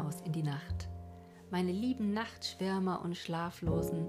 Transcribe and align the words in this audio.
hinaus 0.00 0.20
in 0.22 0.32
die 0.32 0.42
Nacht. 0.42 0.88
Meine 1.50 1.72
lieben 1.72 2.12
Nachtschwärmer 2.14 3.02
und 3.02 3.16
Schlaflosen, 3.16 4.06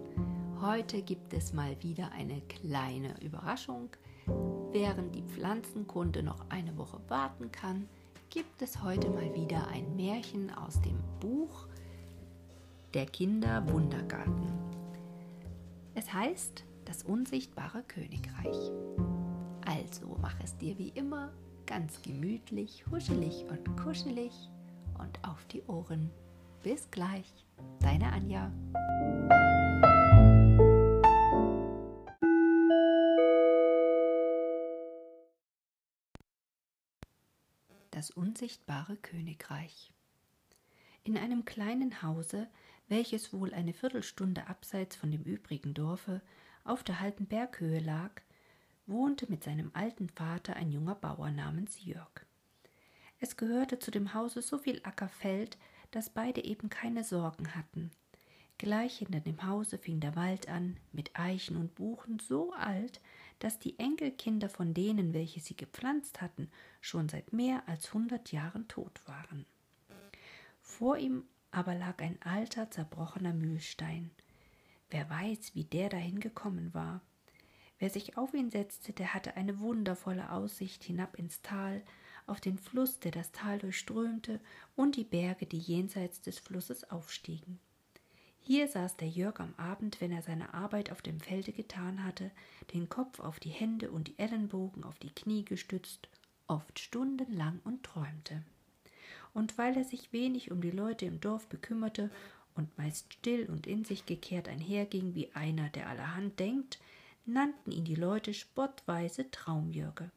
heute 0.62 1.02
gibt 1.02 1.34
es 1.34 1.54
mal 1.54 1.76
wieder 1.82 2.12
eine 2.12 2.42
kleine 2.42 3.20
Überraschung. 3.22 3.90
Während 4.72 5.16
die 5.16 5.24
Pflanzenkunde 5.24 6.24
noch 6.24 6.46
eine 6.50 6.78
Woche 6.78 7.00
warten 7.10 7.52
kann, 7.52 7.90
gibt 8.30 8.62
es 8.62 8.82
heute 8.82 9.10
mal 9.10 9.34
wieder 9.36 9.68
ein 9.68 9.96
Märchen 9.96 10.50
aus 10.52 10.80
dem 10.82 10.98
Buch 11.20 11.68
Der 12.94 13.06
Kinder 13.06 13.68
Wundergarten. 13.70 14.48
Es 15.94 16.14
heißt 16.14 16.64
Das 16.86 17.04
unsichtbare 17.04 17.84
Königreich. 17.84 18.72
Also 19.66 20.18
mach 20.22 20.40
es 20.44 20.58
dir 20.58 20.78
wie 20.78 20.90
immer 20.90 21.32
ganz 21.66 22.02
gemütlich, 22.02 22.86
huschelig 22.90 23.46
und 23.50 23.78
kuschelig 23.78 24.50
und 25.02 25.24
auf 25.28 25.44
die 25.46 25.64
Ohren. 25.64 26.10
Bis 26.64 26.90
gleich, 26.92 27.34
deine 27.80 28.14
Anja. 28.14 28.52
Das 37.90 38.12
unsichtbare 38.12 38.96
Königreich. 38.98 39.92
In 41.04 41.18
einem 41.18 41.46
kleinen 41.46 42.04
Hause, 42.04 42.48
welches 42.88 43.34
wohl 43.34 43.54
eine 43.54 43.74
Viertelstunde 43.74 44.48
abseits 44.48 44.96
von 44.96 45.12
dem 45.12 45.24
übrigen 45.24 45.74
Dorfe 45.74 46.22
auf 46.64 46.84
der 46.84 47.00
halben 47.00 47.26
Berghöhe 47.26 47.80
lag, 47.80 48.12
wohnte 48.86 49.30
mit 49.30 49.44
seinem 49.44 49.72
alten 49.74 50.10
Vater 50.10 50.56
ein 50.56 50.72
junger 50.72 50.96
Bauer 50.96 51.32
namens 51.32 51.84
Jörg. 51.84 52.26
Es 53.22 53.38
gehörte 53.38 53.78
zu 53.78 53.92
dem 53.92 54.16
Hause 54.16 54.42
so 54.42 54.58
viel 54.58 54.82
Ackerfeld, 54.84 55.60
dass 55.92 56.10
beide 56.10 56.44
eben 56.44 56.70
keine 56.70 57.04
Sorgen 57.04 57.56
hatten. 57.56 57.92
Gleich 58.58 58.98
hinter 58.98 59.20
dem 59.20 59.44
Hause 59.44 59.78
fing 59.78 60.00
der 60.00 60.16
Wald 60.16 60.50
an, 60.50 60.78
mit 60.92 61.18
Eichen 61.18 61.56
und 61.56 61.76
Buchen 61.76 62.18
so 62.20 62.52
alt, 62.54 63.00
dass 63.38 63.60
die 63.60 63.78
Enkelkinder 63.78 64.50
von 64.50 64.74
denen, 64.74 65.14
welche 65.14 65.40
sie 65.40 65.56
gepflanzt 65.56 66.20
hatten, 66.20 66.50
schon 66.80 67.10
seit 67.10 67.32
mehr 67.32 67.62
als 67.68 67.94
hundert 67.94 68.32
Jahren 68.32 68.68
tot 68.68 69.02
waren. 69.06 69.46
Vor 70.62 70.98
ihm 70.98 71.24
aber 71.52 71.76
lag 71.76 72.00
ein 72.02 72.20
alter, 72.24 72.72
zerbrochener 72.72 73.34
Mühlstein. 73.34 74.10
Wer 74.90 75.10
weiß, 75.10 75.54
wie 75.54 75.66
der 75.66 75.90
dahin 75.90 76.20
gekommen 76.20 76.74
war. 76.74 77.02
Wer 77.78 77.90
sich 77.90 78.18
auf 78.18 78.34
ihn 78.34 78.50
setzte, 78.50 78.94
der 78.94 79.14
hatte 79.14 79.36
eine 79.36 79.60
wundervolle 79.60 80.32
Aussicht 80.32 80.84
hinab 80.84 81.18
ins 81.18 81.42
Tal, 81.42 81.84
auf 82.32 82.42
den 82.42 82.58
Fluss, 82.58 83.00
der 83.00 83.12
das 83.12 83.32
Tal 83.32 83.60
durchströmte, 83.60 84.40
und 84.76 84.96
die 84.96 85.04
Berge, 85.04 85.46
die 85.46 85.60
jenseits 85.60 86.22
des 86.22 86.40
Flusses 86.40 86.90
aufstiegen. 86.90 87.60
Hier 88.40 88.68
saß 88.68 88.98
der 88.98 89.08
Jörg 89.08 89.40
am 89.40 89.54
Abend, 89.58 90.02
wenn 90.02 90.12
er 90.12 90.24
seine 90.24 90.54
Arbeit 90.54 90.92
auf 90.92 91.02
dem 91.02 91.20
Felde 91.20 91.52
getan 91.52 92.04
hatte, 92.04 92.32
den 92.74 92.90
Kopf 92.90 93.20
auf 93.20 93.40
die 93.40 93.50
Hände 93.50 93.92
und 93.92 94.08
die 94.08 94.18
Ellenbogen 94.18 94.84
auf 94.84 94.98
die 94.98 95.14
Knie 95.14 95.46
gestützt, 95.46 96.10
oft 96.48 96.80
stundenlang 96.80 97.60
und 97.64 97.84
träumte. 97.84 98.44
Und 99.34 99.58
weil 99.58 99.78
er 99.78 99.84
sich 99.84 100.12
wenig 100.12 100.52
um 100.52 100.62
die 100.62 100.72
Leute 100.72 101.06
im 101.06 101.22
Dorf 101.22 101.48
bekümmerte 101.48 102.10
und 102.56 102.78
meist 102.78 103.14
still 103.14 103.48
und 103.50 103.68
in 103.68 103.86
sich 103.86 104.06
gekehrt 104.06 104.48
einherging 104.48 105.14
wie 105.16 105.32
einer, 105.34 105.70
der 105.70 105.88
allerhand 105.88 106.40
denkt, 106.40 106.80
nannten 107.26 107.72
ihn 107.72 107.86
die 107.86 107.96
Leute 107.96 108.34
spottweise 108.34 109.30
Traumjörge. 109.30 110.10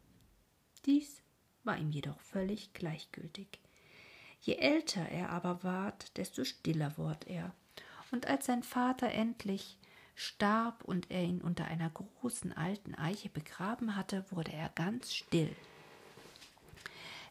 Dies 0.87 1.24
war 1.65 1.77
ihm 1.79 1.91
jedoch 1.91 2.21
völlig 2.21 2.73
gleichgültig. 2.73 3.61
Je 4.41 4.57
älter 4.57 5.09
er 5.09 5.31
aber 5.31 5.65
ward, 5.65 6.17
desto 6.19 6.45
stiller 6.45 6.97
ward 6.99 7.27
er. 7.27 7.53
Und 8.11 8.27
als 8.27 8.47
sein 8.47 8.63
Vater 8.63 9.11
endlich 9.11 9.79
starb 10.15 10.85
und 10.85 11.11
er 11.11 11.25
ihn 11.25 11.41
unter 11.41 11.65
einer 11.65 11.91
großen 11.91 12.53
alten 12.53 12.95
Eiche 12.95 13.29
begraben 13.29 13.97
hatte, 13.97 14.25
wurde 14.31 14.53
er 14.53 14.69
ganz 14.71 15.15
still. 15.15 15.55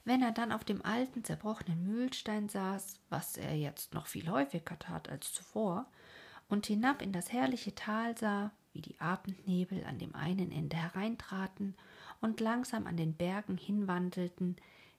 Wenn 0.05 0.21
er 0.21 0.31
dann 0.31 0.51
auf 0.51 0.65
dem 0.65 0.83
alten, 0.83 1.23
zerbrochenen 1.23 1.85
Mühlstein 1.85 2.49
saß, 2.49 2.99
was 3.09 3.37
er 3.37 3.55
jetzt 3.55 3.93
noch 3.93 4.07
viel 4.07 4.29
häufiger 4.29 4.77
tat 4.77 5.07
als 5.07 5.31
zuvor, 5.31 5.85
und 6.49 6.65
hinab 6.65 7.01
in 7.01 7.13
das 7.13 7.31
herrliche 7.31 7.73
Tal 7.73 8.17
sah, 8.17 8.51
wie 8.73 8.81
die 8.81 8.99
Abendnebel 8.99 9.85
an 9.85 9.99
dem 9.99 10.15
einen 10.15 10.51
Ende 10.51 10.75
hereintraten 10.75 11.75
und 12.21 12.39
langsam 12.39 12.87
an 12.87 12.97
den 12.97 13.13
Bergen 13.13 13.57
hinwandelten, 13.57 14.57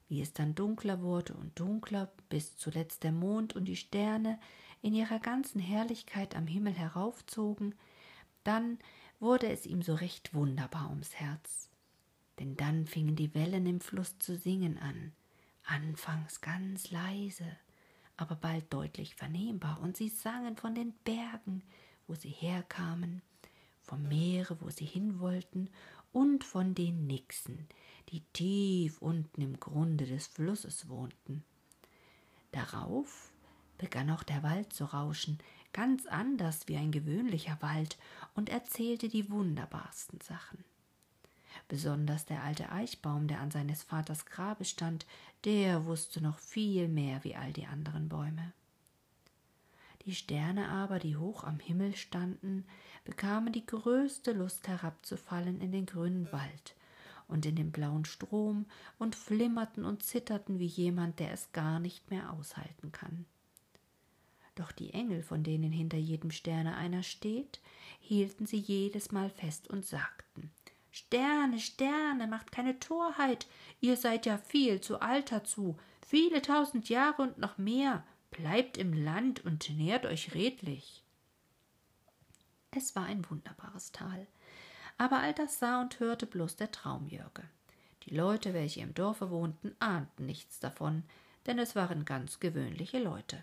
wie 0.09 0.21
es 0.21 0.33
dann 0.33 0.55
dunkler 0.55 1.03
wurde 1.03 1.35
und 1.35 1.59
dunkler, 1.59 2.11
bis 2.29 2.57
zuletzt 2.57 3.03
der 3.03 3.13
Mond 3.13 3.57
und 3.57 3.67
die 3.67 3.77
Sterne 3.77 4.39
in 4.83 4.95
ihrer 4.95 5.19
ganzen 5.19 5.61
Herrlichkeit 5.61 6.37
am 6.37 6.47
Himmel 6.47 6.75
heraufzogen, 6.75 7.75
dann 8.45 8.79
wurde 9.19 9.49
es 9.49 9.67
ihm 9.67 9.83
so 9.83 9.95
recht 9.95 10.35
wunderbar 10.35 10.91
ums 10.91 11.15
Herz. 11.15 11.71
Denn 12.39 12.57
dann 12.57 12.87
fingen 12.87 13.17
die 13.17 13.35
Wellen 13.35 13.67
im 13.67 13.81
Fluss 13.81 14.19
zu 14.19 14.37
singen 14.37 14.79
an, 14.79 15.13
anfangs 15.65 16.41
ganz 16.41 16.91
leise, 16.91 17.57
aber 18.17 18.37
bald 18.37 18.73
deutlich 18.73 19.15
vernehmbar, 19.15 19.81
und 19.81 19.97
sie 19.97 20.09
sangen 20.09 20.57
von 20.57 20.75
den 20.75 20.93
Bergen, 21.05 21.63
wo 22.07 22.15
sie 22.15 22.29
herkamen, 22.29 23.23
vom 23.85 24.03
Meere, 24.09 24.61
wo 24.61 24.71
sie 24.71 24.85
hinwollten, 24.85 25.71
und 26.13 26.45
von 26.45 26.75
den 26.75 27.07
Nixen, 27.07 27.67
die 28.11 28.21
tief 28.33 29.03
unten 29.03 29.41
im 29.41 29.59
Grunde 29.59 30.07
des 30.07 30.27
Flusses 30.27 30.89
wohnten. 30.89 31.45
Darauf 32.53 33.33
begann 33.79 34.11
auch 34.11 34.23
der 34.23 34.43
Wald 34.43 34.73
zu 34.73 34.85
rauschen, 34.85 35.39
ganz 35.73 36.07
anders 36.07 36.69
wie 36.69 36.77
ein 36.77 36.93
gewöhnlicher 36.93 37.59
Wald, 37.61 37.99
und 38.35 38.49
erzählte 38.49 39.09
die 39.09 39.29
wunderbarsten 39.31 40.21
Sachen. 40.21 40.65
Besonders 41.69 42.27
der 42.27 42.43
alte 42.43 42.71
Eichbaum, 42.71 43.27
der 43.27 43.41
an 43.41 43.51
seines 43.51 43.83
Vaters 43.83 44.27
Grabe 44.27 44.65
stand, 44.65 45.07
der 45.45 45.87
wusste 45.87 46.21
noch 46.21 46.39
viel 46.39 46.89
mehr 46.89 47.25
wie 47.25 47.35
all 47.35 47.53
die 47.53 47.67
anderen 47.67 48.09
Bäume. 48.09 48.53
Die 50.07 50.15
Sterne 50.15 50.69
aber, 50.69 50.99
die 50.99 51.17
hoch 51.17 51.45
am 51.45 51.59
Himmel 51.59 51.97
standen, 51.97 52.67
bekamen 53.05 53.53
die 53.53 53.65
größte 53.65 54.33
Lust 54.33 54.69
herabzufallen 54.69 55.61
in 55.61 55.73
den 55.73 55.87
grünen 55.87 56.31
Wald 56.33 56.75
und 57.27 57.47
in 57.47 57.57
den 57.57 57.73
blauen 57.73 58.05
Strom 58.05 58.67
und 58.99 59.15
flimmerten 59.15 59.85
und 59.85 60.03
zitterten 60.03 60.59
wie 60.59 60.67
jemand, 60.67 61.21
der 61.21 61.33
es 61.33 61.53
gar 61.53 61.81
nicht 61.81 62.11
mehr 62.11 62.33
aushalten 62.33 62.93
kann. 62.93 63.25
Doch 64.57 64.73
die 64.73 64.93
Engel, 64.93 65.23
von 65.23 65.43
denen 65.43 65.73
hinter 65.73 65.97
jedem 65.97 66.31
Sterne 66.31 66.77
einer 66.77 67.03
steht, 67.03 67.61
hielten 67.99 68.47
sie 68.47 68.59
jedes 68.59 69.11
Mal 69.11 69.31
fest 69.31 69.69
und 69.69 69.85
sagten 69.85 70.51
Sterne, 70.93 71.59
Sterne, 71.59 72.29
macht 72.29 72.53
keine 72.53 72.79
Torheit, 72.79 73.49
ihr 73.81 73.97
seid 73.97 74.27
ja 74.27 74.39
viel 74.39 74.81
zu 74.81 75.01
alt 75.01 75.33
dazu, 75.33 75.77
viele 76.07 76.41
tausend 76.41 76.89
Jahre 76.89 77.23
und 77.23 77.39
noch 77.39 77.59
mehr, 77.59 78.05
Bleibt 78.35 78.79
im 78.79 78.93
Land 78.93 79.45
und 79.45 79.71
nährt 79.71 80.07
euch 80.07 80.35
redlich. 80.35 81.05
Es 82.73 82.97
war 82.97 83.05
ein 83.05 83.25
wunderbares 83.31 83.93
Tal, 83.93 84.27
aber 84.99 85.21
all 85.21 85.33
das 85.33 85.61
sah 85.61 85.81
und 85.81 86.01
hörte 86.01 86.27
bloß 86.27 86.57
der 86.57 86.73
Traumjörge. 86.73 87.45
Die 88.03 88.15
Leute, 88.15 88.53
welche 88.53 88.81
im 88.81 88.93
Dorfe 88.93 89.31
wohnten, 89.31 89.77
ahnten 89.79 90.27
nichts 90.27 90.59
davon, 90.59 91.05
denn 91.47 91.61
es 91.61 91.77
waren 91.77 92.05
ganz 92.05 92.41
gewöhnliche 92.41 92.99
Leute. 92.99 93.41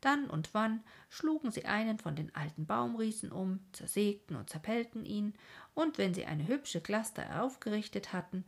Dann 0.00 0.28
und 0.28 0.52
wann 0.54 0.82
schlugen 1.08 1.52
sie 1.52 1.66
einen 1.66 2.00
von 2.00 2.16
den 2.16 2.34
alten 2.34 2.66
Baumriesen 2.66 3.30
um, 3.30 3.60
zersägten 3.70 4.34
und 4.34 4.50
zerpellten 4.50 5.04
ihn, 5.04 5.34
und 5.74 5.98
wenn 5.98 6.14
sie 6.14 6.26
eine 6.26 6.48
hübsche 6.48 6.80
Cluster 6.80 7.44
aufgerichtet 7.44 8.12
hatten, 8.12 8.44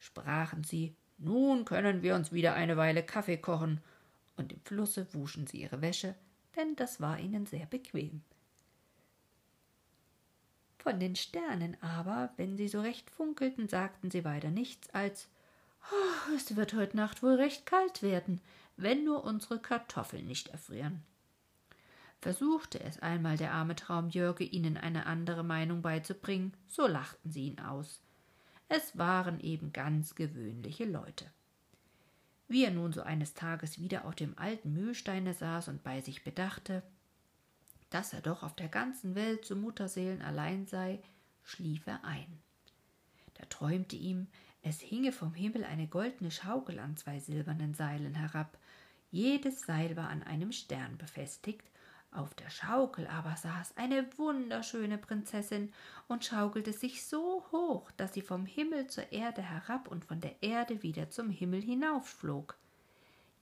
sprachen 0.00 0.64
sie 0.64 0.96
Nun 1.18 1.64
können 1.64 2.02
wir 2.02 2.16
uns 2.16 2.32
wieder 2.32 2.54
eine 2.54 2.76
Weile 2.76 3.04
Kaffee 3.04 3.38
kochen 3.38 3.80
und 4.36 4.52
im 4.52 4.60
Flusse 4.60 5.12
wuschen 5.14 5.46
sie 5.46 5.62
ihre 5.62 5.80
Wäsche, 5.80 6.14
denn 6.56 6.76
das 6.76 7.00
war 7.00 7.18
ihnen 7.18 7.46
sehr 7.46 7.66
bequem. 7.66 8.22
Von 10.78 10.98
den 10.98 11.14
Sternen 11.14 11.76
aber, 11.82 12.32
wenn 12.36 12.56
sie 12.56 12.68
so 12.68 12.80
recht 12.80 13.10
funkelten, 13.10 13.68
sagten 13.68 14.10
sie 14.10 14.24
weiter 14.24 14.50
nichts 14.50 14.88
als 14.90 15.28
oh, 15.92 16.34
Es 16.34 16.56
wird 16.56 16.74
heute 16.74 16.96
Nacht 16.96 17.22
wohl 17.22 17.34
recht 17.34 17.66
kalt 17.66 18.02
werden, 18.02 18.40
wenn 18.76 19.04
nur 19.04 19.24
unsere 19.24 19.58
Kartoffeln 19.60 20.26
nicht 20.26 20.48
erfrieren. 20.48 21.02
Versuchte 22.20 22.80
es 22.80 22.98
einmal 23.00 23.36
der 23.36 23.52
arme 23.52 23.76
Traumjörge, 23.76 24.44
ihnen 24.44 24.76
eine 24.76 25.06
andere 25.06 25.42
Meinung 25.42 25.82
beizubringen, 25.82 26.54
so 26.66 26.86
lachten 26.86 27.30
sie 27.30 27.48
ihn 27.48 27.60
aus. 27.60 28.02
Es 28.68 28.96
waren 28.96 29.40
eben 29.40 29.72
ganz 29.72 30.14
gewöhnliche 30.14 30.84
Leute. 30.84 31.26
Wie 32.50 32.64
er 32.64 32.72
nun 32.72 32.92
so 32.92 33.02
eines 33.02 33.34
Tages 33.34 33.78
wieder 33.78 34.06
auf 34.06 34.16
dem 34.16 34.36
alten 34.36 34.72
Mühlsteine 34.72 35.34
saß 35.34 35.68
und 35.68 35.84
bei 35.84 36.00
sich 36.00 36.24
bedachte, 36.24 36.82
dass 37.90 38.12
er 38.12 38.22
doch 38.22 38.42
auf 38.42 38.56
der 38.56 38.66
ganzen 38.66 39.14
Welt 39.14 39.44
zu 39.44 39.54
Mutterseelen 39.54 40.20
allein 40.20 40.66
sei, 40.66 40.98
schlief 41.44 41.86
er 41.86 42.04
ein. 42.04 42.26
Da 43.34 43.46
träumte 43.46 43.94
ihm, 43.94 44.26
es 44.62 44.80
hinge 44.80 45.12
vom 45.12 45.32
Himmel 45.32 45.62
eine 45.62 45.86
goldene 45.86 46.32
Schaukel 46.32 46.80
an 46.80 46.96
zwei 46.96 47.20
silbernen 47.20 47.74
Seilen 47.74 48.16
herab, 48.16 48.58
Jedes 49.12 49.62
Seil 49.62 49.96
war 49.96 50.08
an 50.08 50.24
einem 50.24 50.50
Stern 50.50 50.96
befestigt, 50.98 51.70
auf 52.12 52.34
der 52.34 52.50
Schaukel 52.50 53.06
aber 53.06 53.36
saß 53.36 53.76
eine 53.76 54.06
wunderschöne 54.18 54.98
Prinzessin 54.98 55.72
und 56.08 56.24
schaukelte 56.24 56.72
sich 56.72 57.04
so 57.06 57.44
hoch, 57.52 57.90
dass 57.92 58.14
sie 58.14 58.22
vom 58.22 58.46
Himmel 58.46 58.88
zur 58.88 59.12
Erde 59.12 59.42
herab 59.42 59.88
und 59.88 60.04
von 60.04 60.20
der 60.20 60.42
Erde 60.42 60.82
wieder 60.82 61.10
zum 61.10 61.30
Himmel 61.30 61.62
hinaufflog. 61.62 62.56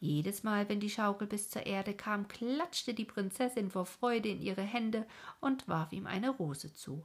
Jedes 0.01 0.43
Mal, 0.43 0.69
wenn 0.69 0.81
die 0.81 0.91
Schaukel 0.91 1.27
bis 1.27 1.51
zur 1.51 1.67
Erde 1.67 1.95
kam, 1.95 2.29
klatschte 2.29 2.95
die 2.95 3.07
Prinzessin 3.07 3.71
vor 3.71 3.87
Freude 3.87 4.29
in 4.29 4.41
ihre 4.41 4.63
Hände 4.63 5.07
und 5.41 5.67
warf 5.67 5.93
ihm 5.93 6.07
eine 6.07 6.31
Rose 6.31 6.73
zu. 6.73 7.05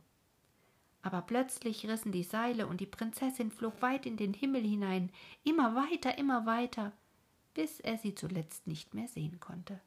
Aber 1.01 1.21
plötzlich 1.21 1.87
rissen 1.87 2.11
die 2.11 2.23
Seile 2.23 2.67
und 2.67 2.81
die 2.81 2.85
Prinzessin 2.85 3.51
flog 3.51 3.81
weit 3.81 4.05
in 4.05 4.15
den 4.15 4.33
Himmel 4.33 4.61
hinein, 4.61 5.11
immer 5.43 5.75
weiter, 5.75 6.17
immer 6.17 6.45
weiter, 6.45 6.91
bis 7.53 7.79
er 7.79 7.97
sie 7.97 8.15
zuletzt 8.15 8.67
nicht 8.67 8.93
mehr 8.93 9.07
sehen 9.07 9.39
konnte. 9.39 9.81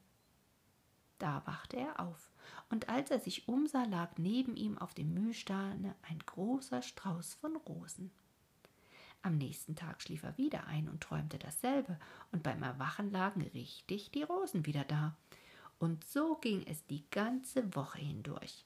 Da 1.18 1.42
wachte 1.46 1.76
er 1.78 2.00
auf, 2.00 2.30
und 2.68 2.88
als 2.88 3.10
er 3.10 3.20
sich 3.20 3.48
umsah, 3.48 3.84
lag 3.84 4.18
neben 4.18 4.56
ihm 4.56 4.76
auf 4.78 4.94
dem 4.94 5.14
Mühlsteine 5.14 5.94
ein 6.02 6.18
großer 6.18 6.82
Strauß 6.82 7.34
von 7.34 7.56
Rosen. 7.56 8.10
Am 9.22 9.38
nächsten 9.38 9.74
Tag 9.74 10.02
schlief 10.02 10.22
er 10.22 10.36
wieder 10.36 10.66
ein 10.66 10.88
und 10.88 11.02
träumte 11.02 11.38
dasselbe, 11.38 11.98
und 12.32 12.42
beim 12.42 12.62
Erwachen 12.62 13.10
lagen 13.10 13.42
richtig 13.42 14.10
die 14.10 14.22
Rosen 14.22 14.66
wieder 14.66 14.84
da. 14.84 15.16
Und 15.78 16.04
so 16.04 16.36
ging 16.36 16.64
es 16.66 16.86
die 16.86 17.04
ganze 17.10 17.74
Woche 17.74 17.98
hindurch. 17.98 18.64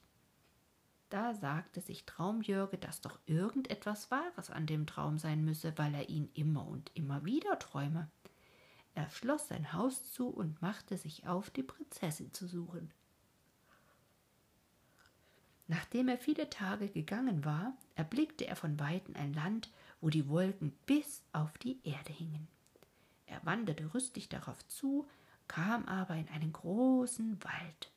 Da 1.09 1.33
sagte 1.33 1.81
sich 1.81 2.05
Traumjörge, 2.05 2.77
dass 2.77 3.01
doch 3.01 3.19
irgendetwas 3.25 4.11
Wahres 4.11 4.49
an 4.49 4.65
dem 4.65 4.85
Traum 4.85 5.17
sein 5.17 5.43
müsse, 5.43 5.77
weil 5.77 5.93
er 5.93 6.07
ihn 6.09 6.29
immer 6.35 6.65
und 6.65 6.89
immer 6.93 7.25
wieder 7.25 7.59
träume. 7.59 8.09
Er 8.93 9.09
schloss 9.09 9.47
sein 9.47 9.73
Haus 9.73 10.11
zu 10.11 10.27
und 10.27 10.61
machte 10.61 10.97
sich 10.97 11.27
auf, 11.27 11.49
die 11.49 11.63
Prinzessin 11.63 12.33
zu 12.33 12.47
suchen. 12.47 12.91
Nachdem 15.67 16.09
er 16.09 16.17
viele 16.17 16.49
Tage 16.49 16.89
gegangen 16.89 17.45
war, 17.45 17.73
erblickte 17.95 18.45
er 18.45 18.57
von 18.57 18.77
weitem 18.79 19.15
ein 19.15 19.33
Land, 19.33 19.69
wo 20.01 20.09
die 20.09 20.27
Wolken 20.27 20.73
bis 20.85 21.21
auf 21.31 21.57
die 21.59 21.79
Erde 21.83 22.11
hingen. 22.11 22.49
Er 23.25 23.45
wanderte 23.45 23.93
rüstig 23.93 24.27
darauf 24.27 24.67
zu, 24.67 25.07
kam 25.47 25.85
aber 25.85 26.15
in 26.15 26.27
einen 26.27 26.51
großen 26.51 27.41
Wald. 27.43 27.91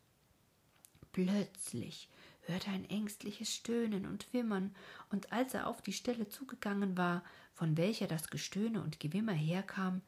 Plötzlich 1.11 2.09
hörte 2.43 2.69
er 2.69 2.75
ein 2.75 2.89
ängstliches 2.89 3.53
Stöhnen 3.53 4.07
und 4.07 4.33
Wimmern, 4.33 4.75
und 5.11 5.33
als 5.33 5.55
er 5.55 5.67
auf 5.67 5.83
die 5.83 5.93
Stelle 5.93 6.29
zugegangen 6.29 6.97
war, 6.97 7.25
von 7.55 7.77
welcher 7.77 8.07
das 8.07 8.29
Gestöhne 8.29 8.83
und 8.83 9.01
Gewimmer 9.01 9.33
herkam, 9.33 10.03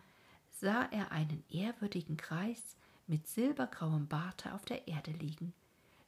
sah 0.61 0.85
er 0.91 1.13
einen 1.13 1.45
ehrwürdigen 1.51 2.17
Kreis 2.17 2.77
mit 3.07 3.27
silbergrauem 3.29 4.09
Barte 4.09 4.55
auf 4.55 4.65
der 4.65 4.89
Erde 4.89 5.13
liegen. 5.13 5.53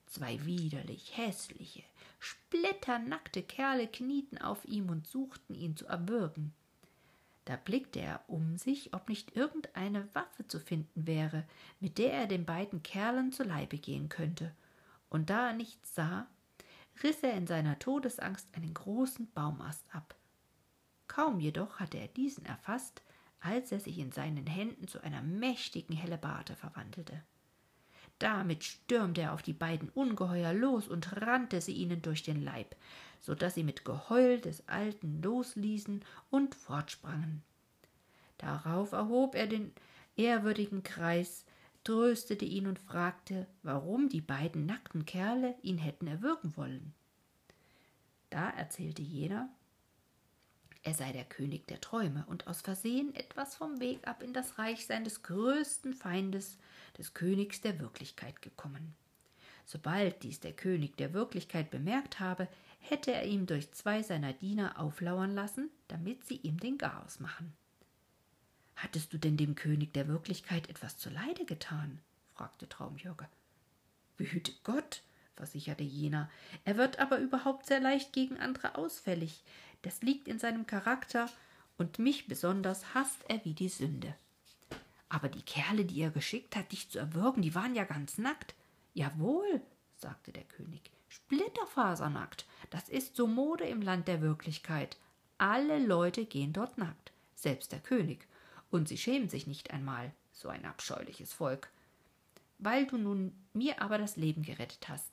Zwei 0.06 0.45
widerlich 0.47 1.17
hässliche, 1.17 1.85
splitternackte 2.19 3.43
Kerle 3.43 3.87
knieten 3.87 4.39
auf 4.39 4.65
ihm 4.65 4.89
und 4.89 5.06
suchten 5.06 5.55
ihn 5.55 5.77
zu 5.77 5.87
erwürgen. 5.87 6.55
Da 7.45 7.56
blickte 7.56 8.00
er 8.00 8.25
um 8.27 8.56
sich, 8.56 8.95
ob 8.95 9.09
nicht 9.09 9.37
irgendeine 9.37 10.09
Waffe 10.15 10.47
zu 10.47 10.61
finden 10.61 11.06
wäre, 11.06 11.45
mit 11.81 11.99
der 11.99 12.12
er 12.12 12.27
den 12.27 12.45
beiden 12.45 12.83
Kerlen 12.83 13.33
zu 13.33 13.43
Leibe 13.43 13.79
gehen 13.79 14.09
könnte, 14.09 14.55
und 15.11 15.31
da 15.31 15.49
er 15.49 15.55
nichts 15.55 15.95
sah, 15.95 16.27
riß 17.03 17.23
er 17.23 17.35
in 17.35 17.47
seiner 17.47 17.79
Todesangst 17.79 18.49
einen 18.53 18.75
großen 18.75 19.31
Baumast 19.33 19.85
ab. 19.95 20.15
Kaum 21.06 21.41
jedoch 21.41 21.81
hatte 21.81 21.99
er 21.99 22.09
diesen 22.09 22.45
erfasst, 22.45 23.03
als 23.40 23.73
er 23.73 23.81
sich 23.81 23.99
in 23.99 24.12
seinen 24.12 24.46
Händen 24.46 24.88
zu 24.88 25.02
einer 25.02 25.23
mächtigen 25.23 25.96
Hellebarde 25.96 26.56
verwandelte. 26.56 27.23
Damit 28.19 28.64
stürmte 28.64 29.20
er 29.23 29.32
auf 29.32 29.43
die 29.43 29.52
beiden 29.52 29.90
Ungeheuer 29.90 30.52
los 30.52 30.88
und 30.88 31.20
rannte 31.20 31.61
sie 31.61 31.75
ihnen 31.75 32.02
durch 32.02 32.23
den 32.23 32.43
Leib, 32.43 32.75
so 33.20 33.35
dass 33.35 33.55
sie 33.55 33.62
mit 33.62 33.85
Geheul 33.85 34.40
des 34.40 34.69
Alten 34.69 35.23
losließen 35.23 36.05
und 36.31 36.55
fortsprangen. 36.55 37.43
Darauf 38.38 38.93
erhob 38.93 39.35
er 39.35 39.46
den 39.46 39.73
ehrwürdigen 40.17 40.82
Kreis, 40.82 41.44
tröstete 41.85 42.44
ihn 42.44 42.67
und 42.67 42.79
fragte, 42.81 43.46
warum 43.62 44.08
die 44.08 44.20
beiden 44.20 44.67
nackten 44.67 45.05
Kerle 45.06 45.55
ihn 45.62 45.79
hätten 45.79 46.06
erwürgen 46.06 46.56
wollen. 46.56 46.94
Da 48.31 48.50
erzählte 48.50 49.02
jener, 49.02 49.49
er 50.83 50.95
sei 50.95 51.13
der 51.13 51.25
König 51.25 51.67
der 51.67 51.81
Träume 51.81 52.25
und 52.29 52.47
aus 52.47 52.61
Versehen 52.61 53.15
etwas 53.15 53.57
vom 53.57 53.81
Weg 53.81 54.07
ab 54.07 54.23
in 54.23 54.33
das 54.33 54.59
Reich 54.59 54.87
seines 54.87 55.23
größten 55.23 55.95
Feindes, 55.95 56.59
des 56.97 57.15
Königs 57.15 57.61
der 57.61 57.79
Wirklichkeit, 57.81 58.43
gekommen. 58.43 58.95
Sobald 59.65 60.23
dies 60.23 60.41
der 60.41 60.53
König 60.53 60.97
der 60.97 61.13
Wirklichkeit 61.13 61.71
bemerkt 61.71 62.21
habe, 62.21 62.49
hätte 62.79 63.13
er 63.13 63.27
ihm 63.27 63.47
durch 63.47 63.73
zwei 63.73 64.03
seiner 64.03 64.33
Diener 64.33 64.81
auflauern 64.81 65.35
lassen, 65.35 65.71
damit 65.89 66.25
sie 66.25 66.37
ihm 66.37 66.59
den 66.59 66.79
Garaus 66.79 67.21
machen. 67.21 67.53
Hattest 68.77 69.13
du 69.13 69.19
denn 69.19 69.37
dem 69.37 69.57
König 69.57 69.93
der 69.93 70.09
Wirklichkeit 70.09 70.71
etwas 70.71 70.97
zuleide 70.97 71.45
getan? 71.45 72.01
fragte 72.35 72.69
Traumjörge. 72.69 73.29
Behüte 74.17 74.53
Gott, 74.63 75.03
versicherte 75.35 75.83
jener, 75.83 76.31
er 76.65 76.77
wird 76.77 76.99
aber 76.99 77.19
überhaupt 77.19 77.67
sehr 77.67 77.81
leicht 77.81 78.13
gegen 78.13 78.39
andere 78.39 78.77
ausfällig. 78.77 79.43
Das 79.83 80.03
liegt 80.03 80.29
in 80.29 80.39
seinem 80.39 80.67
Charakter, 80.67 81.29
und 81.77 82.01
mich 82.01 82.27
besonders 82.27 82.93
hasst 82.95 83.25
er 83.29 83.45
wie 83.45 83.55
die 83.55 83.69
Sünde. 83.69 84.15
Aber 85.09 85.29
die 85.29 85.43
Kerle, 85.43 85.85
die 85.85 86.01
er 86.01 86.11
geschickt 86.11 86.57
hat, 86.57 86.73
dich 86.73 86.91
zu 86.91 86.99
erwürgen, 86.99 87.41
die 87.41 87.55
waren 87.55 87.75
ja 87.75 87.85
ganz 87.85 88.19
nackt. 88.19 88.55
Jawohl, 88.95 89.63
sagte 89.97 90.33
der 90.33 90.45
König, 90.45 90.91
splitterfasernackt. 91.09 92.47
Das 92.71 92.89
ist 92.89 93.17
so 93.17 93.27
Mode 93.27 93.65
im 93.65 93.81
Land 93.81 94.09
der 94.09 94.21
Wirklichkeit. 94.21 94.99
Alle 95.39 95.79
Leute 95.79 96.27
gehen 96.27 96.53
dort 96.53 96.79
nackt, 96.79 97.13
selbst 97.37 97.73
der 97.73 97.81
König. 97.81 98.27
Und 98.71 98.89
sie 98.89 98.99
schämen 98.99 99.29
sich 99.29 99.47
nicht 99.47 99.71
einmal, 99.71 100.13
so 100.33 100.49
ein 100.49 100.65
abscheuliches 100.65 101.33
Volk. 101.33 101.71
Weil 102.59 102.87
du 102.87 102.99
nun 102.99 103.33
mir 103.55 103.81
aber 103.81 103.99
das 103.99 104.17
Leben 104.17 104.43
gerettet 104.43 104.89
hast, 104.89 105.11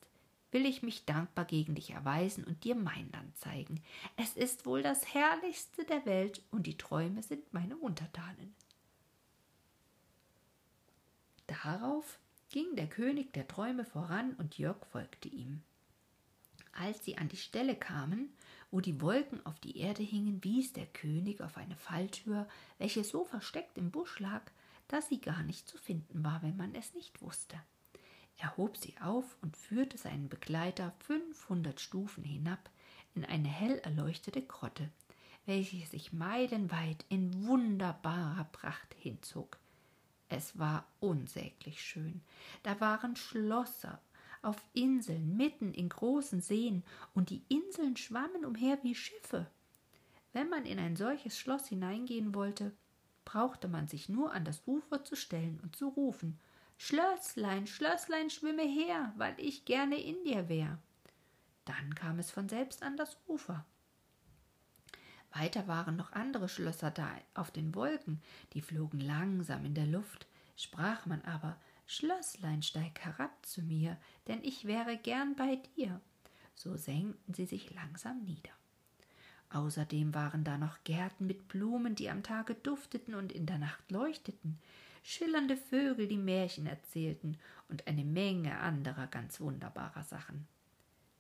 will 0.56 0.66
ich 0.66 0.82
mich 0.82 1.04
dankbar 1.04 1.44
gegen 1.44 1.76
dich 1.76 1.90
erweisen 1.90 2.46
und 2.46 2.64
dir 2.64 2.76
mein 2.76 3.12
Land 3.12 3.38
zeigen. 3.38 3.84
Es 4.16 4.38
ist 4.38 4.66
wohl 4.66 4.82
das 4.82 5.14
herrlichste 5.14 5.84
der 5.84 6.06
Welt 6.06 6.42
und 6.50 6.66
die 6.66 6.78
Träume 6.78 7.22
sind 7.22 7.54
meine 7.54 7.76
Untertanen. 7.76 8.56
Darauf 11.48 12.20
ging 12.50 12.74
der 12.78 12.88
König 12.88 13.34
der 13.34 13.50
Träume 13.50 13.84
voran 13.84 14.34
und 14.36 14.58
Jörg 14.58 14.78
folgte 14.86 15.28
ihm. 15.28 15.62
Als 16.72 17.04
sie 17.04 17.18
an 17.18 17.28
die 17.28 17.36
Stelle 17.36 17.76
kamen, 17.76 18.34
wo 18.72 18.80
die 18.80 19.02
Wolken 19.02 19.46
auf 19.46 19.60
die 19.60 19.78
Erde 19.78 20.04
hingen, 20.04 20.42
wies 20.42 20.72
der 20.72 20.86
König 20.86 21.42
auf 21.42 21.58
eine 21.58 21.76
Falltür, 21.76 22.48
welche 22.78 23.04
so 23.04 23.26
versteckt 23.26 23.78
im 23.78 23.92
Busch 23.92 24.20
lag, 24.20 24.44
dass 24.88 25.10
sie 25.10 25.20
gar 25.20 25.44
nicht 25.44 25.68
zu 25.68 25.78
finden 25.78 26.24
war, 26.24 26.42
wenn 26.44 26.56
man 26.56 26.74
es 26.76 26.94
nicht 26.94 27.22
wusste. 27.22 27.60
Er 28.38 28.58
hob 28.58 28.78
sie 28.78 28.96
auf 29.02 29.38
und 29.42 29.56
führte 29.56 29.98
seinen 29.98 30.30
Begleiter 30.30 30.94
fünfhundert 31.00 31.80
Stufen 31.80 32.24
hinab 32.24 32.70
in 33.14 33.24
eine 33.26 33.48
hell 33.48 33.80
erleuchtete 33.80 34.42
Grotte, 34.42 34.90
welche 35.46 35.86
sich 35.86 36.12
meilenweit 36.12 37.06
in 37.10 37.48
wunderbarer 37.48 38.46
Pracht 38.52 38.94
hinzog. 39.00 39.58
Es 40.28 40.58
war 40.58 40.86
unsäglich 41.00 41.82
schön. 41.82 42.22
Da 42.64 42.80
waren 42.82 43.16
Schlosser 43.16 44.02
auf 44.42 44.58
Inseln 44.74 45.38
mitten 45.38 45.74
in 45.74 45.90
großen 45.90 46.42
Seen, 46.42 46.84
und 47.14 47.30
die 47.30 47.42
Inseln 47.48 47.98
schwammen 47.98 48.46
umher 48.46 48.78
wie 48.84 48.96
Schiffe. 48.96 49.48
Wenn 50.34 50.50
man 50.50 50.66
in 50.66 50.78
ein 50.78 50.96
solches 50.96 51.40
Schloss 51.40 51.68
hineingehen 51.68 52.36
wollte, 52.36 52.72
brauchte 53.24 53.68
man 53.68 53.88
sich 53.88 54.08
nur 54.08 54.34
an 54.34 54.46
das 54.46 54.62
Ufer 54.68 55.04
zu 55.04 55.16
stellen 55.16 55.60
und 55.64 55.76
zu 55.76 55.88
rufen 55.88 56.40
Schlösslein, 56.78 57.68
Schlösslein, 57.68 58.30
schwimme 58.30 58.64
her, 58.64 59.14
weil 59.18 59.36
ich 59.38 59.66
gerne 59.66 60.02
in 60.02 60.24
dir 60.24 60.50
wär. 60.50 60.78
Dann 61.66 61.96
kam 61.96 62.20
es 62.20 62.32
von 62.32 62.50
selbst 62.50 62.84
an 62.84 62.98
das 62.98 63.18
Ufer. 63.28 63.66
Weiter 65.34 65.68
waren 65.68 65.96
noch 65.96 66.14
andere 66.14 66.48
Schlösser 66.48 66.92
da 66.92 67.10
auf 67.34 67.52
den 67.52 67.76
Wolken, 67.76 68.22
die 68.54 68.62
flogen 68.62 69.00
langsam 69.00 69.66
in 69.66 69.74
der 69.74 69.86
Luft, 69.86 70.28
sprach 70.56 71.06
man 71.06 71.22
aber 71.24 71.60
Schlösslein, 71.88 72.64
steig 72.64 73.00
herab 73.02 73.46
zu 73.46 73.62
mir, 73.62 73.98
denn 74.28 74.44
ich 74.44 74.66
wäre 74.66 74.98
gern 74.98 75.36
bei 75.36 75.58
dir. 75.76 76.00
So 76.56 76.78
senkten 76.78 77.34
sie 77.34 77.46
sich 77.46 77.74
langsam 77.74 78.24
nieder. 78.24 78.52
Außerdem 79.50 80.14
waren 80.14 80.44
da 80.44 80.58
noch 80.58 80.84
Gärten 80.84 81.28
mit 81.28 81.48
Blumen, 81.48 81.96
die 81.96 82.10
am 82.10 82.24
Tage 82.24 82.56
dufteten 82.56 83.14
und 83.14 83.32
in 83.32 83.46
der 83.46 83.58
Nacht 83.58 83.92
leuchteten, 83.92 84.60
schillernde 85.08 85.56
Vögel, 85.56 86.08
die 86.08 86.18
Märchen 86.18 86.66
erzählten 86.66 87.38
und 87.70 87.86
eine 87.86 88.04
Menge 88.04 88.58
anderer 88.58 89.06
ganz 89.06 89.40
wunderbarer 89.40 90.04
Sachen. 90.04 90.48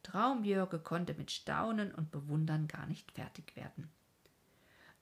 Traumjörge 0.01 0.79
konnte 0.79 1.13
mit 1.13 1.29
Staunen 1.29 1.93
und 1.93 2.09
Bewundern 2.09 2.67
gar 2.67 2.87
nicht 2.87 3.11
fertig 3.11 3.55
werden. 3.55 3.91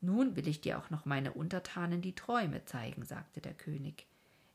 Nun 0.01 0.35
will 0.35 0.49
ich 0.49 0.59
dir 0.59 0.77
auch 0.77 0.89
noch 0.89 1.05
meine 1.05 1.31
Untertanen 1.31 2.01
die 2.01 2.13
Träume 2.13 2.65
zeigen, 2.65 3.05
sagte 3.05 3.39
der 3.39 3.53
König. 3.53 4.05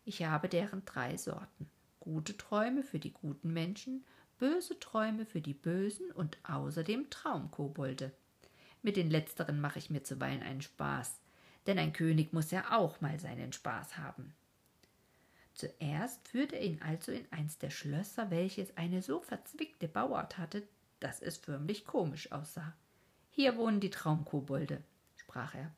Ich 0.05 0.23
habe 0.23 0.51
deren 0.51 0.85
drei 0.85 1.17
Sorten. 1.17 1.71
Gute 1.99 2.37
Träume 2.37 2.83
für 2.83 2.99
die 2.99 3.13
guten 3.13 3.55
Menschen, 3.55 4.05
böse 4.39 4.79
Träume 4.79 5.25
für 5.25 5.41
die 5.41 5.55
Bösen 5.55 6.11
und 6.11 6.37
außerdem 6.43 7.09
Traumkobolde. 7.09 8.13
Mit 8.83 8.97
den 8.97 9.11
letzteren 9.11 9.59
mache 9.59 9.79
ich 9.79 9.89
mir 9.89 10.05
zuweilen 10.05 10.43
einen 10.43 10.61
Spaß, 10.61 11.19
denn 11.69 11.79
ein 11.79 11.93
König 11.93 12.33
muss 12.33 12.51
ja 12.51 12.77
auch 12.77 13.01
mal 13.01 13.21
seinen 13.21 13.53
Spaß 13.53 13.99
haben. 13.99 14.35
Zuerst 15.53 16.27
führte 16.27 16.57
er 16.57 16.65
ihn 16.65 16.81
also 16.83 17.13
in 17.13 17.31
eins 17.31 17.59
der 17.59 17.71
Schlösser, 17.71 18.31
welches 18.31 18.77
eine 18.77 19.03
so 19.03 19.21
verzwickte 19.21 19.87
Bauart 19.87 20.39
hatte, 20.39 20.67
dass 20.99 21.21
es 21.21 21.37
förmlich 21.37 21.85
komisch 21.85 22.33
aussah. 22.33 22.75
Hier 23.31 23.57
wohnen 23.57 23.81
die 23.81 23.91
Traumkobolde, 23.91 24.83
sprach 25.17 25.55
er. 25.55 25.71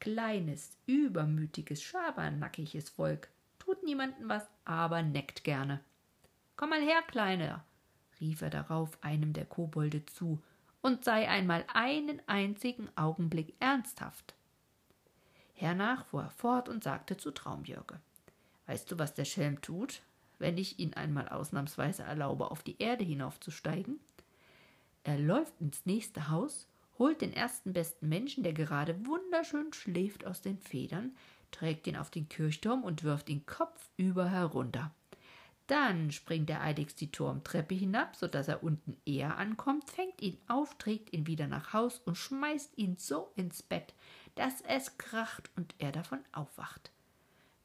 Kleines, 0.00 0.76
übermütiges, 0.86 1.82
schabernackiges 1.82 2.90
Volk, 2.90 3.28
tut 3.58 3.84
niemandem 3.84 4.28
was, 4.28 4.44
aber 4.64 5.02
neckt 5.02 5.44
gerne. 5.44 5.80
Komm 6.56 6.70
mal 6.70 6.82
her, 6.82 7.02
Kleiner, 7.06 7.64
rief 8.20 8.42
er 8.42 8.50
darauf 8.50 8.98
einem 9.02 9.32
der 9.32 9.44
Kobolde 9.44 10.04
zu, 10.06 10.42
und 10.80 11.04
sei 11.04 11.28
einmal 11.28 11.64
einen 11.72 12.20
einzigen 12.26 12.88
Augenblick 12.96 13.54
ernsthaft. 13.60 14.34
Hernach 15.62 16.06
fuhr 16.06 16.24
er 16.24 16.30
fort 16.30 16.68
und 16.68 16.82
sagte 16.82 17.16
zu 17.16 17.30
Traumjörge 17.30 18.00
Weißt 18.66 18.90
du, 18.90 18.98
was 18.98 19.14
der 19.14 19.24
Schelm 19.24 19.60
tut, 19.60 20.02
wenn 20.40 20.58
ich 20.58 20.80
ihn 20.80 20.94
einmal 20.94 21.28
ausnahmsweise 21.28 22.02
erlaube, 22.02 22.50
auf 22.50 22.64
die 22.64 22.82
Erde 22.82 23.04
hinaufzusteigen? 23.04 24.00
Er 25.04 25.18
läuft 25.18 25.52
ins 25.60 25.86
nächste 25.86 26.30
Haus, 26.30 26.66
holt 26.98 27.20
den 27.20 27.32
ersten 27.32 27.72
besten 27.72 28.08
Menschen, 28.08 28.42
der 28.42 28.54
gerade 28.54 29.06
wunderschön 29.06 29.72
schläft, 29.72 30.26
aus 30.26 30.40
den 30.40 30.58
Federn, 30.58 31.14
trägt 31.52 31.86
ihn 31.86 31.96
auf 31.96 32.10
den 32.10 32.28
Kirchturm 32.28 32.82
und 32.82 33.04
wirft 33.04 33.28
ihn 33.28 33.46
kopfüber 33.46 34.28
herunter. 34.28 34.92
Dann 35.68 36.10
springt 36.10 36.50
er 36.50 36.60
eiligst 36.60 37.00
die 37.00 37.12
Turmtreppe 37.12 37.76
hinab, 37.76 38.16
so 38.16 38.26
dass 38.26 38.48
er 38.48 38.64
unten 38.64 38.96
eher 39.06 39.38
ankommt, 39.38 39.88
fängt 39.88 40.20
ihn 40.20 40.38
auf, 40.48 40.76
trägt 40.76 41.12
ihn 41.12 41.28
wieder 41.28 41.46
nach 41.46 41.72
Haus 41.72 42.00
und 42.04 42.16
schmeißt 42.16 42.76
ihn 42.76 42.96
so 42.96 43.30
ins 43.36 43.62
Bett, 43.62 43.94
dass 44.34 44.60
es 44.62 44.98
kracht 44.98 45.50
und 45.56 45.74
er 45.78 45.92
davon 45.92 46.20
aufwacht. 46.32 46.90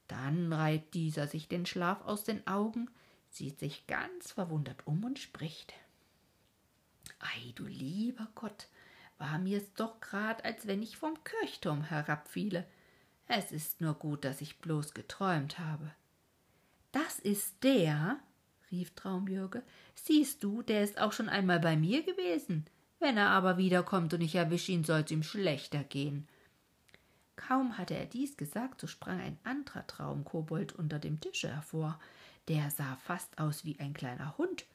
Dann 0.07 0.51
reibt 0.53 0.93
dieser 0.93 1.27
sich 1.27 1.47
den 1.47 1.65
Schlaf 1.65 2.05
aus 2.05 2.23
den 2.23 2.45
Augen, 2.47 2.89
sieht 3.29 3.59
sich 3.59 3.87
ganz 3.87 4.31
verwundert 4.31 4.85
um 4.85 5.03
und 5.03 5.19
spricht. 5.19 5.73
Ei, 7.19 7.51
du 7.55 7.65
lieber 7.65 8.27
Gott, 8.35 8.67
war 9.17 9.37
mir's 9.39 9.73
doch 9.73 9.99
grad, 9.99 10.45
als 10.45 10.67
wenn 10.67 10.81
ich 10.81 10.97
vom 10.97 11.15
Kirchturm 11.23 11.83
herabfiele. 11.83 12.65
Es 13.27 13.51
ist 13.51 13.81
nur 13.81 13.95
gut, 13.95 14.23
dass 14.23 14.41
ich 14.41 14.59
bloß 14.59 14.93
geträumt 14.93 15.59
habe. 15.59 15.91
Das 16.91 17.19
ist 17.19 17.63
der, 17.63 18.19
rief 18.71 18.95
Traumbürger. 18.95 19.63
Siehst 19.95 20.43
du, 20.43 20.61
der 20.61 20.83
ist 20.83 20.99
auch 20.99 21.11
schon 21.11 21.29
einmal 21.29 21.59
bei 21.59 21.75
mir 21.75 22.03
gewesen. 22.03 22.65
Wenn 22.99 23.17
er 23.17 23.29
aber 23.29 23.57
wiederkommt 23.57 24.13
und 24.13 24.21
ich 24.21 24.35
erwisch 24.35 24.69
ihn, 24.69 24.83
soll's 24.83 25.11
ihm 25.11 25.23
schlechter 25.23 25.83
gehen. 25.83 26.27
Kaum 27.37 27.77
hatte 27.77 27.95
er 27.95 28.05
dies 28.05 28.35
gesagt, 28.35 28.81
so 28.81 28.87
sprang 28.87 29.21
ein 29.21 29.37
anderer 29.45 29.87
Traumkobold 29.87 30.73
unter 30.73 30.99
dem 30.99 31.21
Tische 31.21 31.47
hervor. 31.47 31.97
Der 32.49 32.69
sah 32.71 32.97
fast 32.97 33.39
aus 33.39 33.63
wie 33.63 33.79
ein 33.79 33.93
kleiner 33.93 34.37
Hund, 34.37 34.65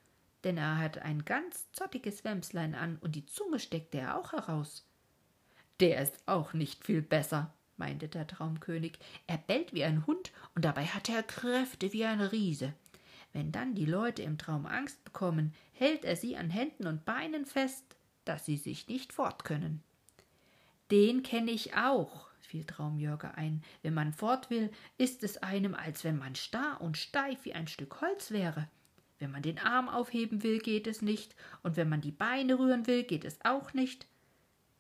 denn 0.45 0.57
er 0.57 0.79
hatte 0.79 1.03
ein 1.03 1.25
ganz 1.25 1.71
zottiges 1.73 2.25
Wämslein 2.25 2.75
an 2.75 2.97
und 3.01 3.15
die 3.15 3.27
Zunge 3.27 3.59
steckte 3.59 3.99
er 3.99 4.17
auch 4.17 4.33
heraus. 4.33 4.87
Der 5.81 6.01
ist 6.01 6.17
auch 6.27 6.53
nicht 6.55 6.85
viel 6.85 7.03
besser, 7.03 7.53
meinte 7.77 8.09
der 8.09 8.27
Traumkönig. 8.27 8.99
Er 9.27 9.39
bellt 9.39 9.75
wie 9.75 9.85
ein 9.85 10.07
Hund 10.07 10.33
und 10.55 10.65
dabei 10.65 10.87
hat 10.87 11.09
er 11.09 11.23
Kräfte 11.23 11.93
wie 11.93 12.05
ein 12.05 12.21
Riese. 12.21 12.73
Wenn 13.33 13.51
dann 13.51 13.75
die 13.75 13.87
Leute 13.87 14.23
im 14.23 14.39
Traum 14.39 14.67
Angst 14.67 15.03
bekommen, 15.05 15.53
hält 15.73 16.05
er 16.05 16.17
sie 16.17 16.37
an 16.37 16.51
Händen 16.51 16.87
und 16.87 17.05
Beinen 17.05 17.47
fest, 17.47 17.85
dass 18.25 18.45
sie 18.45 18.57
sich 18.57 18.89
nicht 18.89 19.13
fortkönnen. 19.13 19.83
Den 20.91 21.23
kenne 21.23 21.51
ich 21.51 21.75
auch, 21.75 22.32
fiel 22.53 22.65
Traumjörger 22.65 23.39
ein. 23.39 23.63
Wenn 23.81 23.95
man 23.95 24.13
fort 24.13 24.51
will, 24.51 24.71
ist 24.99 25.25
es 25.25 25.39
einem, 25.39 25.75
als 25.75 26.05
wenn 26.05 26.19
man 26.19 26.35
starr 26.35 26.83
und 26.83 26.99
steif 26.99 27.47
wie 27.47 27.55
ein 27.55 27.67
Stück 27.67 28.03
Holz 28.03 28.31
wäre. 28.31 28.69
Wenn 29.19 29.31
man 29.31 29.41
den 29.41 29.59
Arm 29.59 29.89
aufheben 29.89 30.43
will, 30.43 30.59
geht 30.59 30.87
es 30.87 31.01
nicht, 31.01 31.35
und 31.63 31.77
wenn 31.77 31.89
man 31.89 32.03
die 32.03 32.11
Beine 32.11 32.59
rühren 32.59 32.87
will, 32.87 33.05
geht 33.05 33.25
es 33.25 33.43
auch 33.43 33.73
nicht. 33.73 34.07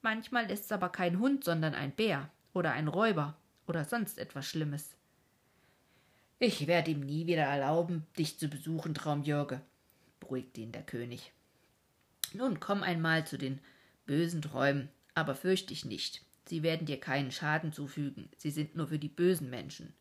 Manchmal 0.03 0.51
ist 0.51 0.67
es 0.67 0.73
aber 0.73 0.91
kein 0.91 1.19
Hund, 1.19 1.45
sondern 1.45 1.75
ein 1.75 1.93
Bär 1.93 2.29
oder 2.53 2.73
ein 2.73 2.89
Räuber 2.89 3.39
oder 3.67 3.87
sonst 3.87 4.19
etwas 4.19 4.47
Schlimmes. 4.47 4.95
Ich 6.39 6.67
werde 6.67 6.91
ihm 6.91 7.01
nie 7.01 7.27
wieder 7.27 7.45
erlauben, 7.45 8.07
dich 8.19 8.39
zu 8.39 8.49
besuchen, 8.49 8.93
Traumjörge, 8.93 9.63
beruhigte 10.21 10.61
ihn 10.61 10.73
der 10.73 10.83
König. 10.83 11.33
Nun 12.35 12.61
komm 12.61 12.83
einmal 12.83 13.27
zu 13.27 13.39
den 13.39 13.61
bösen 14.05 14.43
Träumen, 14.43 14.91
aber 15.15 15.35
fürcht 15.35 15.71
dich 15.71 15.87
nicht. 15.87 16.23
Sie 16.47 16.63
werden 16.63 16.87
dir 16.87 16.99
keinen 16.99 17.31
Schaden 17.31 17.73
zufügen, 17.73 18.29
sie 18.37 18.51
sind 18.51 18.75
nur 18.75 18.89
für 18.89 18.99
die 18.99 19.09
bösen 19.09 19.51
Menschen. 19.51 19.95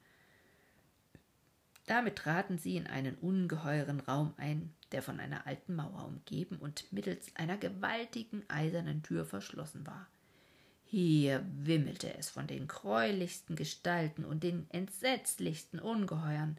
Damit 1.86 2.15
traten 2.15 2.57
sie 2.57 2.77
in 2.77 2.88
einen 2.88 3.15
ungeheuren 3.15 4.00
Raum 4.00 4.33
ein, 4.38 4.74
der 4.93 5.01
von 5.01 5.19
einer 5.19 5.45
alten 5.45 5.75
Mauer 5.75 6.05
umgeben 6.05 6.55
und 6.57 6.91
mittels 6.93 7.36
einer 7.36 7.57
gewaltigen 7.57 8.43
eisernen 8.50 9.03
Tür 9.03 9.25
verschlossen 9.25 9.86
war. 9.86 10.07
Hier 10.86 11.45
wimmelte 11.53 12.13
es 12.17 12.29
von 12.29 12.48
den 12.48 12.67
greulichsten 12.67 13.57
Gestalten 13.57 14.24
und 14.24 14.43
den 14.43 14.69
entsetzlichsten 14.69 15.79
Ungeheuern. 15.79 16.57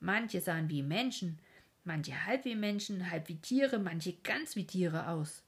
Manche 0.00 0.40
sahen 0.40 0.70
wie 0.70 0.82
Menschen, 0.82 1.38
manche 1.84 2.26
halb 2.26 2.44
wie 2.44 2.56
Menschen, 2.56 3.10
halb 3.12 3.28
wie 3.28 3.38
Tiere, 3.38 3.78
manche 3.78 4.14
ganz 4.24 4.56
wie 4.56 4.66
Tiere 4.66 5.08
aus. 5.08 5.43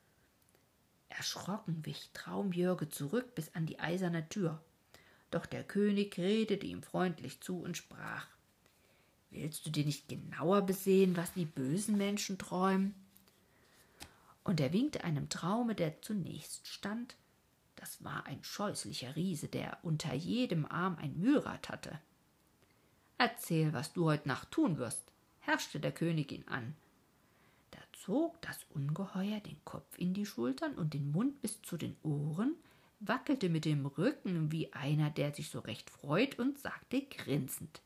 Erschrocken 1.17 1.85
wich 1.87 2.11
Traumjörge 2.13 2.91
zurück 2.91 3.35
bis 3.35 3.55
an 3.55 3.65
die 3.65 3.79
eiserne 3.79 4.29
Tür. 4.29 4.63
Doch 5.31 5.47
der 5.47 5.65
König 5.65 6.19
redete 6.19 6.67
ihm 6.67 6.83
freundlich 6.83 7.41
zu 7.41 7.59
und 7.61 7.77
sprach 7.77 8.27
Willst 9.31 9.67
du 9.67 9.71
dir 9.71 9.85
nicht 9.85 10.09
genauer 10.09 10.63
besehen, 10.63 11.17
was 11.17 11.33
die 11.33 11.47
bösen 11.47 11.97
Menschen 11.97 12.39
träumen? 12.39 12.95
Und 14.45 14.61
er 14.61 14.73
winkte 14.73 15.05
einem 15.05 15.29
Traume, 15.29 15.75
der 15.75 16.01
zunächst 16.03 16.69
stand. 16.69 17.17
Das 17.75 18.05
war 18.05 18.27
ein 18.27 18.45
scheußlicher 18.45 19.17
Riese, 19.17 19.49
der 19.49 19.79
unter 19.83 20.15
jedem 20.15 20.65
Arm 20.67 20.97
ein 21.01 21.19
Mühlrad 21.19 21.69
hatte. 21.69 21.99
Erzähl, 23.19 23.73
was 23.73 23.93
du 23.93 24.05
heut 24.05 24.27
Nacht 24.27 24.51
tun 24.51 24.79
wirst, 24.79 25.03
herrschte 25.41 25.81
der 25.81 25.93
König 25.93 26.31
ihn 26.31 26.47
an 26.47 26.75
zog 28.05 28.41
das 28.43 28.65
Ungeheuer 28.71 29.41
den 29.41 29.59
Kopf 29.65 29.99
in 29.99 30.15
die 30.15 30.27
Schultern 30.27 30.75
und 30.75 30.95
den 30.95 31.11
Mund 31.11 31.41
bis 31.41 31.63
zu 31.63 31.77
den 31.77 31.97
Ohren, 32.03 32.55
wackelte 33.01 33.49
mit 33.49 33.65
dem 33.65 33.87
Rücken 33.87 34.53
wie 34.53 34.73
einer, 34.73 35.11
der 35.11 35.33
sich 35.33 35.51
so 35.51 35.61
recht 35.61 35.91
freut, 35.91 36.39
und 36.39 36.59
sagte 36.59 37.03
grinsend 37.03 37.81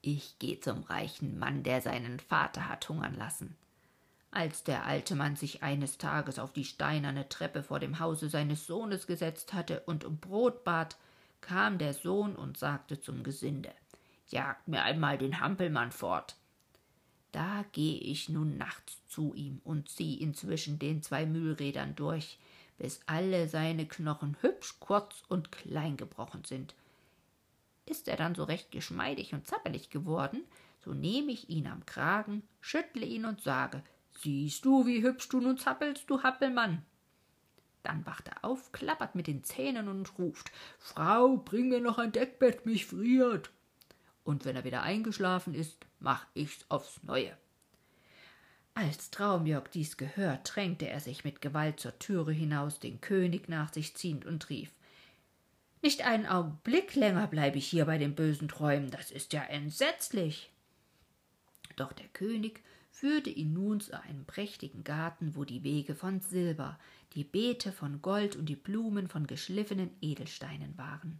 Ich 0.00 0.38
gehe 0.38 0.60
zum 0.60 0.82
reichen 0.82 1.38
Mann, 1.38 1.62
der 1.62 1.80
seinen 1.80 2.20
Vater 2.20 2.68
hat 2.68 2.88
hungern 2.88 3.14
lassen. 3.14 3.56
Als 4.30 4.62
der 4.62 4.84
alte 4.84 5.14
Mann 5.14 5.36
sich 5.36 5.62
eines 5.62 5.98
Tages 5.98 6.38
auf 6.38 6.52
die 6.52 6.64
steinerne 6.64 7.28
Treppe 7.28 7.62
vor 7.62 7.80
dem 7.80 7.98
Hause 7.98 8.28
seines 8.28 8.66
Sohnes 8.66 9.06
gesetzt 9.06 9.54
hatte 9.54 9.80
und 9.86 10.04
um 10.04 10.18
Brot 10.18 10.64
bat, 10.64 10.96
kam 11.40 11.78
der 11.78 11.94
Sohn 11.94 12.36
und 12.36 12.58
sagte 12.58 13.00
zum 13.00 13.22
Gesinde 13.22 13.72
Jagt 14.28 14.68
mir 14.68 14.82
einmal 14.82 15.16
den 15.16 15.40
Hampelmann 15.40 15.90
fort. 15.90 16.36
Da 17.32 17.64
gehe 17.72 17.98
ich 17.98 18.28
nun 18.28 18.56
nachts 18.56 19.06
zu 19.06 19.34
ihm 19.34 19.60
und 19.64 19.88
zieh 19.88 20.16
ihn 20.16 20.34
zwischen 20.34 20.78
den 20.78 21.02
zwei 21.02 21.26
Mühlrädern 21.26 21.94
durch, 21.94 22.38
bis 22.78 23.00
alle 23.06 23.48
seine 23.48 23.86
Knochen 23.86 24.36
hübsch 24.40 24.76
kurz 24.80 25.22
und 25.28 25.52
klein 25.52 25.96
gebrochen 25.96 26.44
sind. 26.44 26.74
Ist 27.84 28.08
er 28.08 28.16
dann 28.16 28.34
so 28.34 28.44
recht 28.44 28.70
geschmeidig 28.70 29.34
und 29.34 29.46
zappelig 29.46 29.90
geworden, 29.90 30.42
so 30.84 30.94
nehme 30.94 31.32
ich 31.32 31.50
ihn 31.50 31.66
am 31.66 31.84
Kragen, 31.84 32.42
schüttle 32.60 33.04
ihn 33.04 33.24
und 33.24 33.42
sage, 33.42 33.82
siehst 34.20 34.64
du, 34.64 34.86
wie 34.86 35.02
hübsch 35.02 35.28
du 35.28 35.40
nun 35.40 35.58
zappelst, 35.58 36.08
du 36.08 36.22
Happelmann. 36.22 36.84
Dann 37.82 38.06
wacht 38.06 38.28
er 38.28 38.44
auf, 38.44 38.72
klappert 38.72 39.14
mit 39.14 39.26
den 39.26 39.44
Zähnen 39.44 39.88
und 39.88 40.18
ruft, 40.18 40.50
Frau, 40.78 41.36
bring 41.36 41.68
mir 41.68 41.80
noch 41.80 41.98
ein 41.98 42.12
Deckbett, 42.12 42.64
mich 42.64 42.86
friert 42.86 43.50
und 44.28 44.44
wenn 44.44 44.56
er 44.56 44.64
wieder 44.64 44.82
eingeschlafen 44.82 45.54
ist, 45.54 45.86
mach 46.00 46.26
ich's 46.34 46.66
aufs 46.68 47.02
Neue. 47.02 47.34
Als 48.74 49.10
Traumjörg 49.10 49.72
dies 49.72 49.96
gehört, 49.96 50.54
drängte 50.54 50.86
er 50.86 51.00
sich 51.00 51.24
mit 51.24 51.40
Gewalt 51.40 51.80
zur 51.80 51.98
Türe 51.98 52.32
hinaus, 52.32 52.78
den 52.78 53.00
König 53.00 53.48
nach 53.48 53.72
sich 53.72 53.96
ziehend 53.96 54.26
und 54.26 54.50
rief 54.50 54.70
Nicht 55.80 56.04
einen 56.04 56.26
Augenblick 56.26 56.94
länger 56.94 57.26
bleibe 57.26 57.56
ich 57.56 57.66
hier 57.68 57.86
bei 57.86 57.96
den 57.96 58.14
bösen 58.14 58.48
Träumen, 58.48 58.90
das 58.90 59.10
ist 59.10 59.32
ja 59.32 59.42
entsetzlich. 59.44 60.52
Doch 61.76 61.94
der 61.94 62.08
König 62.08 62.62
führte 62.90 63.30
ihn 63.30 63.54
nun 63.54 63.80
zu 63.80 63.98
einem 63.98 64.26
prächtigen 64.26 64.84
Garten, 64.84 65.36
wo 65.36 65.44
die 65.44 65.64
Wege 65.64 65.94
von 65.94 66.20
Silber, 66.20 66.78
die 67.14 67.24
Beete 67.24 67.72
von 67.72 68.02
Gold 68.02 68.36
und 68.36 68.44
die 68.44 68.56
Blumen 68.56 69.08
von 69.08 69.26
geschliffenen 69.26 69.90
Edelsteinen 70.02 70.76
waren. 70.76 71.18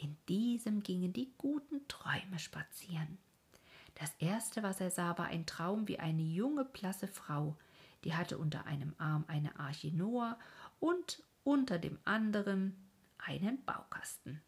In 0.00 0.16
diesem 0.28 0.84
gingen 0.84 1.12
die 1.12 1.32
guten 1.38 1.86
Träume 1.88 2.38
spazieren. 2.38 3.18
Das 3.96 4.14
erste, 4.20 4.62
was 4.62 4.80
er 4.80 4.92
sah, 4.92 5.18
war 5.18 5.26
ein 5.26 5.44
Traum 5.44 5.88
wie 5.88 5.98
eine 5.98 6.22
junge, 6.22 6.64
blasse 6.64 7.08
Frau, 7.08 7.56
die 8.04 8.14
hatte 8.14 8.38
unter 8.38 8.64
einem 8.66 8.94
Arm 8.98 9.24
eine 9.26 9.58
Arche 9.58 9.88
Noah 9.88 10.38
und 10.78 11.24
unter 11.42 11.80
dem 11.80 11.98
anderen 12.04 12.76
einen 13.18 13.64
Baukasten. 13.64 14.40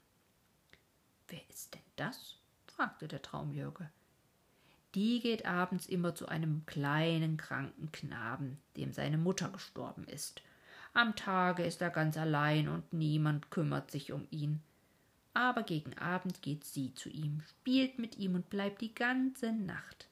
Wer 1.26 1.40
ist 1.50 1.74
denn 1.74 1.82
das? 1.96 2.36
fragte 2.68 3.08
der 3.08 3.22
Traumjörge. 3.22 3.90
Die 4.94 5.18
geht 5.18 5.46
abends 5.46 5.86
immer 5.86 6.14
zu 6.14 6.28
einem 6.28 6.64
kleinen 6.66 7.36
kranken 7.36 7.90
Knaben, 7.90 8.62
dem 8.76 8.92
seine 8.92 9.18
Mutter 9.18 9.48
gestorben 9.48 10.04
ist. 10.04 10.42
Am 10.92 11.16
Tage 11.16 11.64
ist 11.64 11.82
er 11.82 11.90
ganz 11.90 12.16
allein 12.16 12.68
und 12.68 12.92
niemand 12.92 13.50
kümmert 13.50 13.90
sich 13.90 14.12
um 14.12 14.28
ihn. 14.30 14.62
Aber 15.40 15.62
gegen 15.62 15.96
Abend 15.96 16.42
geht 16.42 16.64
sie 16.64 16.92
zu 16.92 17.08
ihm, 17.08 17.40
spielt 17.48 17.98
mit 17.98 18.18
ihm 18.18 18.34
und 18.34 18.50
bleibt 18.50 18.82
die 18.82 18.94
ganze 18.94 19.52
Nacht. 19.52 20.06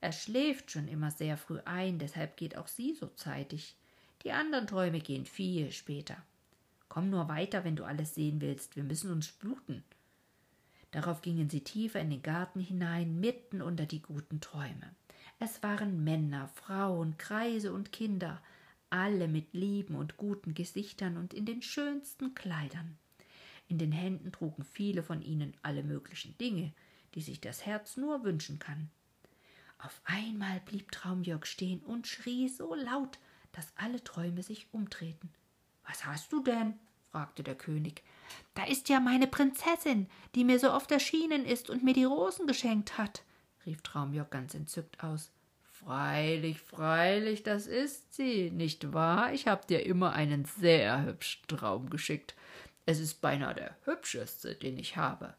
Er 0.00 0.12
schläft 0.12 0.70
schon 0.70 0.88
immer 0.88 1.10
sehr 1.10 1.36
früh 1.36 1.58
ein, 1.66 1.98
deshalb 1.98 2.38
geht 2.38 2.56
auch 2.56 2.66
sie 2.66 2.94
so 2.94 3.08
zeitig. 3.08 3.76
Die 4.22 4.32
anderen 4.32 4.66
Träume 4.66 5.00
gehen 5.00 5.26
viel 5.26 5.72
später. 5.72 6.16
Komm 6.88 7.10
nur 7.10 7.28
weiter, 7.28 7.64
wenn 7.64 7.76
du 7.76 7.84
alles 7.84 8.14
sehen 8.14 8.40
willst, 8.40 8.76
wir 8.76 8.82
müssen 8.82 9.12
uns 9.12 9.26
sputen. 9.26 9.84
Darauf 10.90 11.20
gingen 11.20 11.50
sie 11.50 11.60
tiefer 11.60 12.00
in 12.00 12.08
den 12.08 12.22
Garten 12.22 12.60
hinein, 12.60 13.20
mitten 13.20 13.60
unter 13.60 13.84
die 13.84 14.00
guten 14.00 14.40
Träume. 14.40 14.94
Es 15.38 15.62
waren 15.62 16.02
Männer, 16.02 16.48
Frauen, 16.48 17.18
Kreise 17.18 17.74
und 17.74 17.92
Kinder, 17.92 18.42
alle 18.88 19.28
mit 19.28 19.52
lieben 19.52 19.96
und 19.96 20.16
guten 20.16 20.54
Gesichtern 20.54 21.18
und 21.18 21.34
in 21.34 21.44
den 21.44 21.60
schönsten 21.60 22.34
Kleidern. 22.34 22.96
In 23.68 23.78
den 23.78 23.92
Händen 23.92 24.32
trugen 24.32 24.64
viele 24.64 25.02
von 25.02 25.22
ihnen 25.22 25.54
alle 25.62 25.82
möglichen 25.82 26.36
Dinge, 26.38 26.72
die 27.14 27.20
sich 27.20 27.40
das 27.40 27.66
Herz 27.66 27.96
nur 27.96 28.24
wünschen 28.24 28.58
kann. 28.58 28.90
Auf 29.78 30.00
einmal 30.04 30.60
blieb 30.60 30.90
Traumjörg 30.92 31.46
stehen 31.46 31.80
und 31.80 32.06
schrie 32.06 32.48
so 32.48 32.74
laut, 32.74 33.18
dass 33.52 33.72
alle 33.76 34.02
Träume 34.02 34.42
sich 34.42 34.68
umdrehten. 34.72 35.30
Was 35.86 36.04
hast 36.04 36.32
du 36.32 36.42
denn? 36.42 36.74
fragte 37.10 37.42
der 37.42 37.54
König. 37.54 38.02
Da 38.54 38.64
ist 38.64 38.88
ja 38.88 39.00
meine 39.00 39.26
Prinzessin, 39.26 40.08
die 40.34 40.44
mir 40.44 40.58
so 40.58 40.72
oft 40.72 40.90
erschienen 40.90 41.44
ist 41.44 41.70
und 41.70 41.82
mir 41.82 41.94
die 41.94 42.04
Rosen 42.04 42.46
geschenkt 42.46 42.98
hat, 42.98 43.22
rief 43.64 43.82
Traumjörg 43.82 44.30
ganz 44.30 44.54
entzückt 44.54 45.02
aus. 45.02 45.30
Freilich, 45.62 46.60
freilich, 46.60 47.42
das 47.42 47.66
ist 47.66 48.14
sie, 48.14 48.50
nicht 48.50 48.92
wahr? 48.92 49.32
Ich 49.32 49.46
hab 49.46 49.66
dir 49.66 49.84
immer 49.86 50.12
einen 50.12 50.44
sehr 50.44 51.04
hübschen 51.04 51.46
Traum 51.46 51.90
geschickt. 51.90 52.34
Es 52.86 53.00
ist 53.00 53.20
beinahe 53.20 53.54
der 53.54 53.76
hübscheste, 53.84 54.54
den 54.54 54.78
ich 54.78 54.96
habe. 54.96 55.34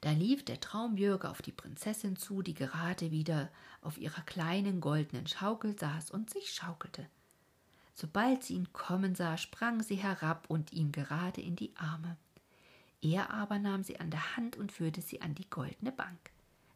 Da 0.00 0.12
lief 0.12 0.44
der 0.44 0.58
Traumjörg 0.58 1.26
auf 1.26 1.42
die 1.42 1.52
Prinzessin 1.52 2.16
zu, 2.16 2.40
die 2.40 2.54
gerade 2.54 3.10
wieder 3.10 3.50
auf 3.82 3.98
ihrer 3.98 4.22
kleinen 4.22 4.80
goldenen 4.80 5.26
Schaukel 5.26 5.78
saß 5.78 6.10
und 6.10 6.30
sich 6.30 6.52
schaukelte. 6.52 7.06
Sobald 7.94 8.42
sie 8.42 8.54
ihn 8.54 8.72
kommen 8.72 9.14
sah, 9.14 9.36
sprang 9.36 9.82
sie 9.82 9.96
herab 9.96 10.46
und 10.48 10.72
ihm 10.72 10.90
gerade 10.90 11.42
in 11.42 11.54
die 11.54 11.76
Arme. 11.76 12.16
Er 13.02 13.30
aber 13.30 13.58
nahm 13.58 13.82
sie 13.82 14.00
an 14.00 14.10
der 14.10 14.36
Hand 14.38 14.56
und 14.56 14.72
führte 14.72 15.02
sie 15.02 15.20
an 15.20 15.34
die 15.34 15.48
goldene 15.50 15.92
Bank. 15.92 16.18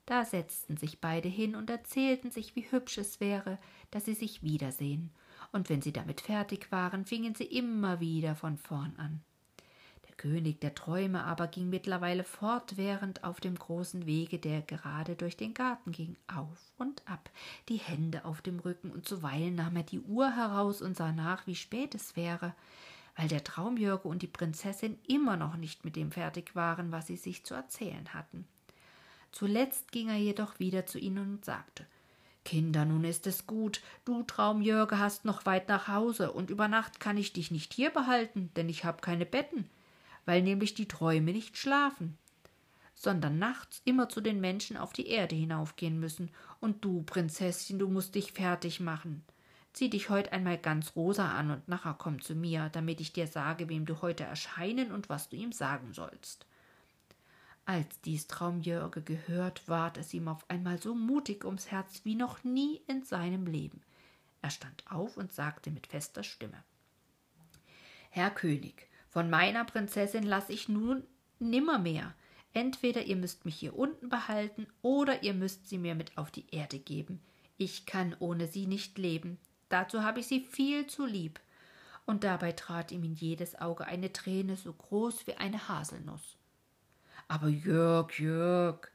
Da 0.04 0.26
setzten 0.26 0.76
sich 0.76 1.00
beide 1.00 1.28
hin 1.28 1.56
und 1.56 1.70
erzählten 1.70 2.30
sich, 2.30 2.54
wie 2.56 2.70
hübsch 2.70 2.98
es 2.98 3.20
wäre, 3.20 3.58
dass 3.90 4.04
sie 4.04 4.14
sich 4.14 4.42
wiedersehen, 4.42 5.10
und 5.54 5.70
wenn 5.70 5.80
sie 5.80 5.92
damit 5.92 6.20
fertig 6.20 6.70
waren, 6.70 7.06
fingen 7.06 7.34
sie 7.34 7.44
immer 7.44 8.00
wieder 8.00 8.34
von 8.34 8.58
vorn 8.58 8.94
an. 8.96 9.22
König 10.24 10.60
der 10.60 10.74
Träume 10.74 11.24
aber 11.24 11.48
ging 11.48 11.68
mittlerweile 11.68 12.24
fortwährend 12.24 13.24
auf 13.24 13.40
dem 13.40 13.56
großen 13.56 14.06
Wege, 14.06 14.38
der 14.38 14.62
gerade 14.62 15.16
durch 15.16 15.36
den 15.36 15.52
Garten 15.52 15.92
ging, 15.92 16.16
auf 16.34 16.72
und 16.78 17.02
ab, 17.06 17.28
die 17.68 17.76
Hände 17.76 18.24
auf 18.24 18.40
dem 18.40 18.58
Rücken, 18.58 18.90
und 18.90 19.06
zuweilen 19.06 19.56
nahm 19.56 19.76
er 19.76 19.82
die 19.82 20.00
Uhr 20.00 20.34
heraus 20.34 20.80
und 20.80 20.96
sah 20.96 21.12
nach, 21.12 21.46
wie 21.46 21.54
spät 21.54 21.94
es 21.94 22.16
wäre, 22.16 22.54
weil 23.16 23.28
der 23.28 23.44
Traumjörge 23.44 24.08
und 24.08 24.22
die 24.22 24.26
Prinzessin 24.26 24.98
immer 25.06 25.36
noch 25.36 25.56
nicht 25.56 25.84
mit 25.84 25.94
dem 25.94 26.10
fertig 26.10 26.56
waren, 26.56 26.90
was 26.90 27.06
sie 27.06 27.16
sich 27.16 27.44
zu 27.44 27.52
erzählen 27.52 28.14
hatten. 28.14 28.46
Zuletzt 29.30 29.92
ging 29.92 30.08
er 30.08 30.16
jedoch 30.16 30.58
wieder 30.58 30.86
zu 30.86 30.98
ihnen 30.98 31.34
und 31.34 31.44
sagte 31.44 31.86
Kinder, 32.44 32.84
nun 32.84 33.04
ist 33.04 33.26
es 33.26 33.46
gut, 33.46 33.80
du 34.04 34.22
Traumjörge 34.22 34.98
hast 34.98 35.24
noch 35.24 35.46
weit 35.46 35.68
nach 35.68 35.88
Hause, 35.88 36.32
und 36.32 36.50
über 36.50 36.68
Nacht 36.68 37.00
kann 37.00 37.16
ich 37.16 37.32
dich 37.32 37.50
nicht 37.50 37.72
hier 37.72 37.90
behalten, 37.90 38.50
denn 38.56 38.68
ich 38.68 38.84
habe 38.84 39.00
keine 39.00 39.26
Betten 39.26 39.68
weil 40.24 40.42
nämlich 40.42 40.74
die 40.74 40.88
Träume 40.88 41.32
nicht 41.32 41.56
schlafen, 41.56 42.16
sondern 42.94 43.38
nachts 43.38 43.82
immer 43.84 44.08
zu 44.08 44.20
den 44.20 44.40
Menschen 44.40 44.76
auf 44.76 44.92
die 44.92 45.08
Erde 45.08 45.34
hinaufgehen 45.34 45.98
müssen. 45.98 46.30
Und 46.60 46.84
du, 46.84 47.02
Prinzessin, 47.02 47.78
du 47.78 47.88
musst 47.88 48.14
dich 48.14 48.32
fertig 48.32 48.80
machen. 48.80 49.24
Zieh 49.72 49.90
dich 49.90 50.08
heut 50.08 50.32
einmal 50.32 50.56
ganz 50.56 50.94
rosa 50.94 51.32
an 51.32 51.50
und 51.50 51.68
nachher 51.68 51.96
komm 51.98 52.22
zu 52.22 52.34
mir, 52.34 52.68
damit 52.70 53.00
ich 53.00 53.12
dir 53.12 53.26
sage, 53.26 53.68
wem 53.68 53.86
du 53.86 54.02
heute 54.02 54.24
erscheinen 54.24 54.92
und 54.92 55.08
was 55.08 55.28
du 55.28 55.36
ihm 55.36 55.52
sagen 55.52 55.92
sollst. 55.92 56.46
Als 57.66 58.00
dies 58.02 58.26
Traumjörge 58.26 59.00
gehört, 59.00 59.66
ward 59.68 59.96
es 59.96 60.12
ihm 60.12 60.28
auf 60.28 60.48
einmal 60.50 60.80
so 60.80 60.94
mutig 60.94 61.44
ums 61.46 61.70
Herz 61.70 62.02
wie 62.04 62.14
noch 62.14 62.44
nie 62.44 62.82
in 62.86 63.04
seinem 63.04 63.46
Leben. 63.46 63.80
Er 64.42 64.50
stand 64.50 64.84
auf 64.90 65.16
und 65.16 65.32
sagte 65.32 65.70
mit 65.70 65.86
fester 65.86 66.22
Stimme 66.22 66.62
Herr 68.10 68.30
König, 68.30 68.88
von 69.08 69.30
meiner 69.30 69.64
Prinzessin 69.64 70.24
lasse 70.24 70.52
ich 70.52 70.68
nun 70.68 71.04
nimmermehr. 71.38 72.14
Entweder 72.52 73.04
ihr 73.04 73.16
müsst 73.16 73.44
mich 73.46 73.56
hier 73.56 73.76
unten 73.76 74.08
behalten 74.10 74.66
oder 74.82 75.22
ihr 75.22 75.34
müsst 75.34 75.68
sie 75.68 75.78
mir 75.78 75.94
mit 75.94 76.16
auf 76.18 76.30
die 76.30 76.46
Erde 76.50 76.78
geben. 76.78 77.20
Ich 77.56 77.86
kann 77.86 78.14
ohne 78.18 78.46
sie 78.46 78.66
nicht 78.66 78.98
leben. 78.98 79.38
Dazu 79.70 80.02
habe 80.02 80.20
ich 80.20 80.26
sie 80.26 80.40
viel 80.40 80.86
zu 80.86 81.06
lieb. 81.06 81.40
Und 82.06 82.22
dabei 82.22 82.52
trat 82.52 82.92
ihm 82.92 83.02
in 83.02 83.14
jedes 83.14 83.58
Auge 83.58 83.86
eine 83.86 84.12
Träne 84.12 84.56
so 84.56 84.72
groß 84.72 85.26
wie 85.26 85.34
eine 85.34 85.68
Haselnuss. 85.68 86.36
Aber 87.28 87.48
Jörg, 87.48 88.18
Jörg, 88.18 88.88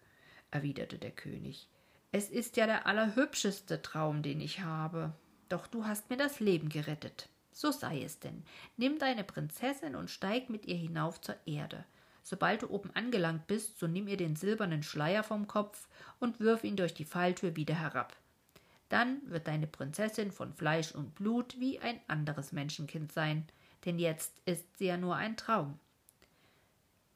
erwiderte 0.52 0.98
der 0.98 1.12
König, 1.12 1.68
es 2.12 2.30
ist 2.30 2.58
ja 2.58 2.66
der 2.66 2.88
allerhübscheste 2.88 3.82
Traum, 3.84 4.24
den 4.24 4.42
ich 4.42 4.62
habe. 4.62 5.14
Doch 5.48 5.68
du 5.68 5.86
hast 5.86 6.10
mir 6.10 6.18
das 6.18 6.40
Leben 6.40 6.70
gerettet. 6.70 7.30
So 7.52 7.72
sei 7.72 8.02
es 8.04 8.20
denn. 8.20 8.44
Nimm 8.78 8.98
deine 8.98 9.24
Prinzessin 9.24 9.96
und 9.96 10.10
steig 10.10 10.50
mit 10.50 10.66
ihr 10.66 10.78
hinauf 10.78 11.22
zur 11.22 11.36
Erde. 11.46 11.86
Sobald 12.24 12.64
du 12.64 12.70
oben 12.70 12.90
angelangt 12.96 13.48
bist, 13.48 13.80
so 13.80 13.88
nimm 13.88 14.08
ihr 14.08 14.18
den 14.18 14.36
silbernen 14.36 14.84
Schleier 14.84 15.24
vom 15.24 15.48
Kopf 15.48 15.88
und 16.20 16.40
wirf 16.40 16.64
ihn 16.64 16.76
durch 16.76 16.94
die 16.94 17.06
Falltür 17.06 17.56
wieder 17.56 17.76
herab. 17.76 18.16
Dann 18.90 19.22
wird 19.26 19.48
deine 19.48 19.68
Prinzessin 19.68 20.32
von 20.32 20.54
Fleisch 20.54 20.94
und 20.94 21.16
Blut 21.16 21.60
wie 21.60 21.80
ein 21.80 22.00
anderes 22.08 22.52
Menschenkind 22.52 23.12
sein, 23.12 23.46
denn 23.86 24.00
jetzt 24.00 24.34
ist 24.46 24.78
sie 24.78 24.86
ja 24.86 24.98
nur 24.98 25.16
ein 25.16 25.38
Traum. 25.38 25.80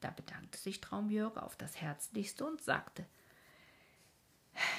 Da 0.03 0.09
bedankte 0.09 0.57
sich 0.59 0.81
Traumjörg 0.81 1.37
auf 1.37 1.55
das 1.55 1.79
Herzlichste 1.79 2.45
und 2.45 2.61
sagte 2.61 3.05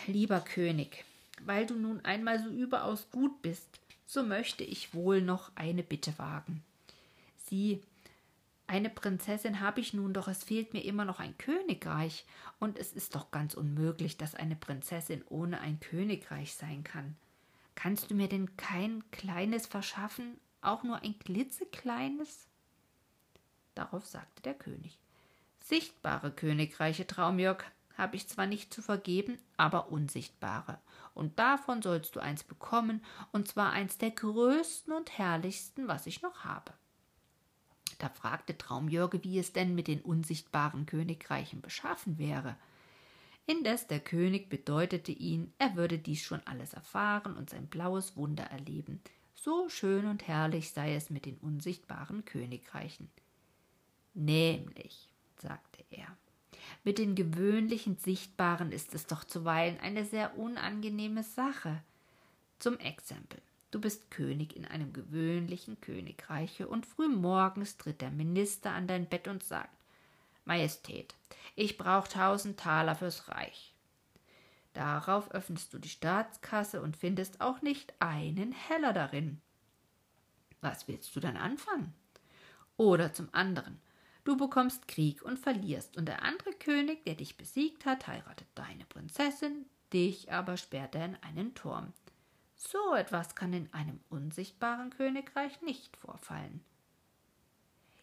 Lieber 0.07 0.41
König, 0.41 1.07
weil 1.41 1.65
du 1.65 1.77
nun 1.77 2.05
einmal 2.05 2.43
so 2.43 2.51
überaus 2.51 3.11
gut 3.11 3.41
bist, 3.41 3.81
so 4.05 4.23
möchte 4.23 4.65
ich 4.65 4.93
wohl 4.93 5.23
noch 5.23 5.51
eine 5.55 5.83
Bitte 5.83 6.19
wagen. 6.19 6.63
Sieh, 7.39 7.81
eine 8.67 8.91
Prinzessin 8.91 9.61
habe 9.61 9.81
ich 9.81 9.95
nun, 9.95 10.13
doch 10.13 10.29
es 10.29 10.45
fehlt 10.45 10.75
mir 10.75 10.85
immer 10.85 11.07
noch 11.07 11.21
ein 11.21 11.39
Königreich, 11.39 12.27
und 12.61 12.79
es 12.79 12.93
ist 12.93 13.15
doch 13.15 13.31
ganz 13.31 13.55
unmöglich, 13.55 14.19
dass 14.19 14.35
eine 14.35 14.57
Prinzessin 14.57 15.25
ohne 15.31 15.59
ein 15.61 15.81
Königreich 15.81 16.55
sein 16.55 16.85
kann. 16.85 17.17
Kannst 17.77 18.11
du 18.11 18.15
mir 18.15 18.29
denn 18.29 18.59
kein 18.59 19.03
kleines 19.11 19.67
verschaffen, 19.67 20.39
auch 20.61 20.83
nur 20.83 20.97
ein 20.97 21.19
klitzekleines? 21.19 22.47
Darauf 23.75 24.07
sagte 24.07 24.43
der 24.43 24.55
König 24.55 24.99
Sichtbare 25.64 26.31
Königreiche, 26.31 27.07
Traumjörg, 27.07 27.64
habe 27.96 28.16
ich 28.16 28.29
zwar 28.29 28.44
nicht 28.44 28.74
zu 28.74 28.83
vergeben, 28.83 29.38
aber 29.57 29.90
unsichtbare. 29.90 30.79
Und 31.14 31.38
davon 31.38 31.81
sollst 31.81 32.14
du 32.14 32.20
eins 32.20 32.44
bekommen, 32.44 33.03
und 33.33 33.48
zwar 33.48 33.72
eins 33.72 33.96
der 33.96 34.11
größten 34.11 34.92
und 34.92 35.16
herrlichsten, 35.16 35.88
was 35.88 36.07
ich 36.07 36.20
noch 36.20 36.44
habe. 36.44 36.74
Da 37.98 38.11
fragte 38.11 38.59
Traumjörge, 38.59 39.24
wie 39.24 39.38
es 39.38 39.55
denn 39.55 39.74
mit 39.74 39.88
den 39.88 40.03
unsichtbaren 40.03 40.85
Königreichen 40.85 41.62
beschaffen 41.62 42.18
wäre. 42.18 42.57
Indes 43.46 43.87
der 43.87 44.00
König 44.00 44.50
bedeutete 44.50 45.12
ihn, 45.12 45.55
er 45.57 45.77
würde 45.77 45.98
dies 45.98 46.20
schon 46.20 46.46
alles 46.46 46.74
erfahren 46.74 47.38
und 47.38 47.48
sein 47.48 47.68
blaues 47.68 48.16
Wunder 48.16 48.44
erleben. 48.44 49.00
So 49.35 49.70
schön 49.70 50.05
und 50.05 50.29
herrlich 50.29 50.72
sei 50.72 50.94
es 50.94 51.09
mit 51.09 51.24
den 51.24 51.38
unsichtbaren 51.38 52.27
Königreichen. 52.27 53.09
Nämlich, 54.12 55.13
sagte 55.40 55.85
er, 55.90 56.07
mit 56.83 56.99
den 56.99 57.14
gewöhnlichen 57.14 57.97
Sichtbaren 57.97 58.73
ist 58.73 58.94
es 58.94 59.07
doch 59.07 59.25
zuweilen 59.25 59.79
eine 59.81 60.05
sehr 60.05 60.38
unangenehme 60.38 61.23
Sache. 61.23 61.83
Zum 62.59 62.79
Exempel. 62.79 63.40
Du 63.70 63.81
bist 63.81 64.11
König 64.11 64.55
in 64.55 64.64
einem 64.64 64.92
gewöhnlichen 64.92 65.81
Königreiche 65.81 66.68
und 66.68 66.87
früh 66.87 67.09
morgens 67.09 67.77
tritt 67.77 68.01
der 68.01 68.11
Minister 68.11 68.70
an 68.70 68.87
dein 68.87 69.09
Bett 69.09 69.27
und 69.27 69.42
sagt: 69.42 69.77
Majestät, 70.44 71.14
ich 71.57 71.77
brauche 71.77 72.09
tausend 72.09 72.61
Taler 72.61 72.94
fürs 72.94 73.29
Reich. 73.29 73.75
Darauf 74.75 75.31
öffnest 75.31 75.73
du 75.73 75.79
die 75.79 75.88
Staatskasse 75.88 76.83
und 76.83 76.97
findest 76.97 77.40
auch 77.40 77.62
nicht 77.62 77.94
einen 78.01 78.53
Heller 78.53 78.92
darin. 78.92 79.40
Was 80.61 80.87
willst 80.87 81.14
du 81.16 81.20
dann 81.20 81.37
anfangen? 81.37 81.94
Oder 82.77 83.12
zum 83.12 83.29
anderen, 83.33 83.81
du 84.25 84.37
bekommst 84.37 84.89
Krieg 84.89 85.23
und 85.23 85.39
verlierst, 85.39 85.97
und 85.97 86.07
der 86.07 86.23
andere 86.23 86.53
König, 86.53 87.05
der 87.05 87.15
dich 87.15 87.37
besiegt 87.37 87.87
hat, 87.87 88.07
heiratet 88.07 88.49
deine 88.55 88.85
Prinzessin, 88.87 89.67
dich 89.93 90.33
aber 90.33 90.57
sperrt 90.57 90.95
er 90.95 91.05
in 91.05 91.17
einen 91.23 91.55
Turm. 91.55 91.93
So 92.57 92.95
etwas 92.95 93.35
kann 93.35 93.53
in 93.53 93.73
einem 93.73 94.01
unsichtbaren 94.09 94.91
Königreich 94.91 95.61
nicht 95.63 95.97
vorfallen. 95.97 96.65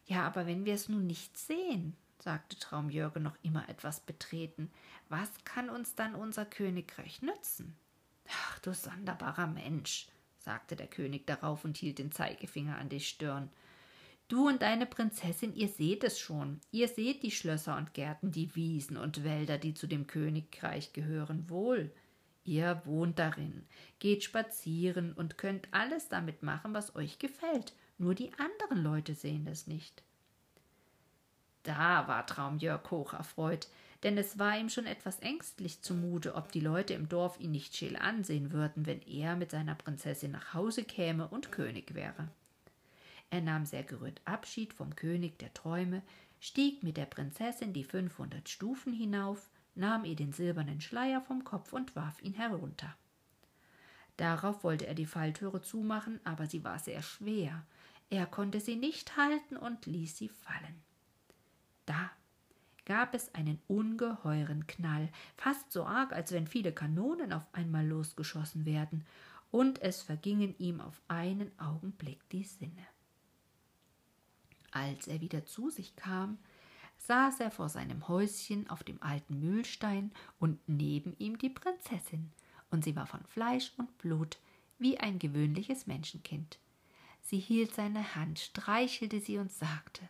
Ja, 0.05 0.25
aber 0.25 0.45
wenn 0.45 0.65
wir 0.65 0.73
es 0.73 0.89
nun 0.89 1.07
nicht 1.07 1.37
sehen, 1.37 1.95
sagte 2.19 2.57
Traumjörge 2.57 3.19
noch 3.19 3.37
immer 3.43 3.67
etwas 3.69 3.99
betreten, 4.01 4.71
was 5.09 5.29
kann 5.45 5.69
uns 5.69 5.95
dann 5.95 6.15
unser 6.15 6.45
Königreich 6.45 7.21
nützen? 7.21 7.75
Ach, 8.29 8.59
du 8.59 8.73
sonderbarer 8.73 9.47
Mensch, 9.47 10.07
sagte 10.39 10.75
der 10.75 10.87
König 10.87 11.27
darauf 11.27 11.65
und 11.65 11.77
hielt 11.77 11.99
den 11.99 12.11
Zeigefinger 12.11 12.77
an 12.77 12.89
die 12.89 12.99
Stirn. 12.99 13.49
Du 14.31 14.47
und 14.47 14.61
deine 14.61 14.85
Prinzessin, 14.85 15.53
ihr 15.55 15.67
seht 15.67 16.05
es 16.05 16.17
schon. 16.17 16.61
Ihr 16.71 16.87
seht 16.87 17.21
die 17.21 17.31
Schlösser 17.31 17.75
und 17.75 17.93
Gärten, 17.93 18.31
die 18.31 18.55
Wiesen 18.55 18.95
und 18.95 19.25
Wälder, 19.25 19.57
die 19.57 19.73
zu 19.73 19.87
dem 19.87 20.07
Königreich 20.07 20.93
gehören, 20.93 21.49
wohl. 21.49 21.91
Ihr 22.45 22.81
wohnt 22.85 23.19
darin, 23.19 23.65
geht 23.99 24.23
spazieren 24.23 25.11
und 25.11 25.37
könnt 25.37 25.67
alles 25.71 26.07
damit 26.07 26.43
machen, 26.43 26.73
was 26.73 26.95
euch 26.95 27.19
gefällt. 27.19 27.73
Nur 27.97 28.15
die 28.15 28.31
anderen 28.35 28.81
Leute 28.81 29.15
sehen 29.15 29.47
es 29.47 29.67
nicht. 29.67 30.01
Da 31.63 32.07
war 32.07 32.25
Traumjörg 32.25 32.89
hoch 32.89 33.11
erfreut, 33.11 33.67
denn 34.03 34.17
es 34.17 34.39
war 34.39 34.57
ihm 34.57 34.69
schon 34.69 34.85
etwas 34.85 35.19
ängstlich 35.19 35.81
zumute, 35.81 36.35
ob 36.35 36.53
die 36.53 36.61
Leute 36.61 36.93
im 36.93 37.09
Dorf 37.09 37.37
ihn 37.41 37.51
nicht 37.51 37.75
scheel 37.75 37.97
ansehen 37.97 38.53
würden, 38.53 38.85
wenn 38.85 39.01
er 39.01 39.35
mit 39.35 39.51
seiner 39.51 39.75
Prinzessin 39.75 40.31
nach 40.31 40.53
Hause 40.53 40.85
käme 40.85 41.27
und 41.27 41.51
König 41.51 41.95
wäre. 41.95 42.29
Er 43.31 43.41
nahm 43.41 43.65
sehr 43.65 43.83
gerührt 43.83 44.21
Abschied 44.25 44.73
vom 44.73 44.95
König 44.95 45.39
der 45.39 45.53
Träume, 45.53 46.03
stieg 46.39 46.83
mit 46.83 46.97
der 46.97 47.05
Prinzessin 47.05 47.71
die 47.73 47.85
fünfhundert 47.85 48.49
Stufen 48.49 48.93
hinauf, 48.93 49.49
nahm 49.73 50.03
ihr 50.03 50.17
den 50.17 50.33
silbernen 50.33 50.81
Schleier 50.81 51.21
vom 51.21 51.43
Kopf 51.45 51.71
und 51.71 51.95
warf 51.95 52.21
ihn 52.21 52.33
herunter. 52.33 52.93
Darauf 54.17 54.65
wollte 54.65 54.85
er 54.85 54.95
die 54.95 55.05
Falltüre 55.05 55.61
zumachen, 55.61 56.19
aber 56.25 56.45
sie 56.45 56.63
war 56.63 56.77
sehr 56.77 57.01
schwer. 57.01 57.65
Er 58.09 58.25
konnte 58.25 58.59
sie 58.59 58.75
nicht 58.75 59.15
halten 59.15 59.55
und 59.55 59.85
ließ 59.85 60.17
sie 60.17 60.27
fallen. 60.27 60.83
Da 61.85 62.11
gab 62.83 63.15
es 63.15 63.33
einen 63.33 63.61
ungeheuren 63.67 64.67
Knall, 64.67 65.07
fast 65.37 65.71
so 65.71 65.85
arg, 65.85 66.11
als 66.11 66.33
wenn 66.33 66.47
viele 66.47 66.73
Kanonen 66.73 67.31
auf 67.31 67.47
einmal 67.53 67.87
losgeschossen 67.87 68.65
werden, 68.65 69.05
und 69.51 69.81
es 69.81 70.01
vergingen 70.01 70.53
ihm 70.59 70.81
auf 70.81 71.01
einen 71.07 71.57
Augenblick 71.57 72.27
die 72.29 72.43
Sinne. 72.43 72.85
Als 74.71 75.07
er 75.07 75.21
wieder 75.21 75.45
zu 75.45 75.69
sich 75.69 75.95
kam, 75.95 76.37
saß 76.97 77.39
er 77.39 77.51
vor 77.51 77.69
seinem 77.69 78.07
Häuschen 78.07 78.69
auf 78.69 78.83
dem 78.83 79.01
alten 79.01 79.39
Mühlstein 79.39 80.11
und 80.39 80.59
neben 80.67 81.15
ihm 81.17 81.37
die 81.37 81.49
Prinzessin, 81.49 82.31
und 82.69 82.83
sie 82.83 82.95
war 82.95 83.07
von 83.07 83.23
Fleisch 83.25 83.73
und 83.77 83.97
Blut 83.97 84.37
wie 84.79 84.97
ein 84.97 85.19
gewöhnliches 85.19 85.87
Menschenkind. 85.87 86.57
Sie 87.21 87.39
hielt 87.39 87.73
seine 87.75 88.15
Hand, 88.15 88.39
streichelte 88.39 89.19
sie 89.19 89.37
und 89.37 89.51
sagte 89.51 90.07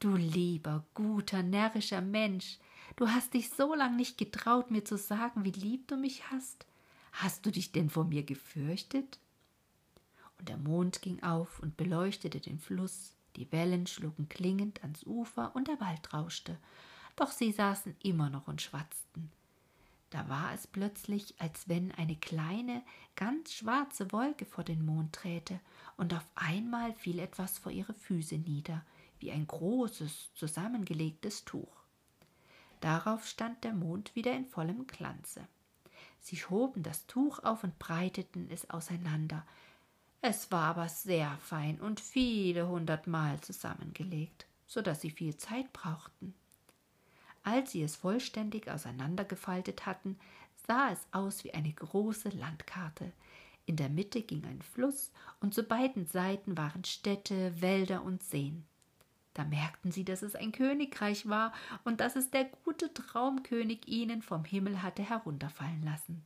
Du 0.00 0.14
lieber, 0.14 0.84
guter, 0.94 1.42
närrischer 1.42 2.00
Mensch, 2.00 2.58
du 2.96 3.08
hast 3.08 3.34
dich 3.34 3.50
so 3.50 3.74
lang 3.74 3.96
nicht 3.96 4.16
getraut, 4.16 4.70
mir 4.70 4.84
zu 4.84 4.96
sagen, 4.96 5.44
wie 5.44 5.50
lieb 5.50 5.88
du 5.88 5.96
mich 5.96 6.30
hast. 6.30 6.66
Hast 7.12 7.44
du 7.44 7.50
dich 7.50 7.72
denn 7.72 7.90
vor 7.90 8.04
mir 8.04 8.22
gefürchtet? 8.22 9.18
Und 10.38 10.48
der 10.48 10.56
Mond 10.56 11.02
ging 11.02 11.22
auf 11.22 11.58
und 11.60 11.76
beleuchtete 11.76 12.38
den 12.38 12.60
Fluss, 12.60 13.17
die 13.38 13.50
Wellen 13.52 13.86
schlugen 13.86 14.28
klingend 14.28 14.82
ans 14.82 15.04
Ufer 15.04 15.54
und 15.54 15.68
der 15.68 15.80
Wald 15.80 16.12
rauschte, 16.12 16.58
doch 17.16 17.30
sie 17.30 17.52
saßen 17.52 17.96
immer 18.02 18.30
noch 18.30 18.48
und 18.48 18.60
schwatzten. 18.60 19.30
Da 20.10 20.28
war 20.28 20.54
es 20.54 20.66
plötzlich, 20.66 21.34
als 21.38 21.68
wenn 21.68 21.92
eine 21.92 22.16
kleine, 22.16 22.82
ganz 23.14 23.52
schwarze 23.52 24.10
Wolke 24.12 24.46
vor 24.46 24.64
den 24.64 24.84
Mond 24.84 25.14
träte, 25.14 25.60
und 25.96 26.14
auf 26.14 26.24
einmal 26.34 26.94
fiel 26.94 27.18
etwas 27.18 27.58
vor 27.58 27.72
ihre 27.72 27.92
Füße 27.92 28.36
nieder, 28.36 28.84
wie 29.18 29.32
ein 29.32 29.46
großes, 29.46 30.32
zusammengelegtes 30.34 31.44
Tuch. 31.44 31.82
Darauf 32.80 33.26
stand 33.26 33.64
der 33.64 33.72
Mond 33.72 34.14
wieder 34.14 34.32
in 34.32 34.46
vollem 34.46 34.86
Glanze. 34.86 35.46
Sie 36.20 36.36
schoben 36.36 36.82
das 36.82 37.06
Tuch 37.06 37.40
auf 37.40 37.64
und 37.64 37.78
breiteten 37.78 38.48
es 38.50 38.70
auseinander. 38.70 39.44
Es 40.20 40.50
war 40.50 40.64
aber 40.64 40.88
sehr 40.88 41.36
fein 41.38 41.80
und 41.80 42.00
viele 42.00 42.66
hundertmal 42.68 43.40
zusammengelegt, 43.40 44.46
so 44.66 44.82
dass 44.82 45.00
sie 45.00 45.10
viel 45.10 45.36
Zeit 45.36 45.72
brauchten. 45.72 46.34
Als 47.44 47.70
sie 47.72 47.82
es 47.82 47.96
vollständig 47.96 48.68
auseinandergefaltet 48.68 49.86
hatten, 49.86 50.18
sah 50.66 50.90
es 50.90 51.06
aus 51.12 51.44
wie 51.44 51.54
eine 51.54 51.72
große 51.72 52.30
Landkarte. 52.30 53.12
In 53.64 53.76
der 53.76 53.88
Mitte 53.88 54.22
ging 54.22 54.44
ein 54.44 54.60
Fluss, 54.60 55.12
und 55.40 55.54
zu 55.54 55.62
beiden 55.62 56.06
Seiten 56.06 56.56
waren 56.58 56.84
Städte, 56.84 57.60
Wälder 57.60 58.02
und 58.02 58.22
Seen. 58.22 58.64
Da 59.34 59.44
merkten 59.44 59.92
sie, 59.92 60.04
dass 60.04 60.22
es 60.22 60.34
ein 60.34 60.50
Königreich 60.50 61.28
war 61.28 61.52
und 61.84 62.00
dass 62.00 62.16
es 62.16 62.30
der 62.30 62.44
gute 62.64 62.92
Traumkönig 62.92 63.86
ihnen 63.86 64.20
vom 64.20 64.44
Himmel 64.44 64.82
hatte 64.82 65.02
herunterfallen 65.02 65.84
lassen. 65.84 66.24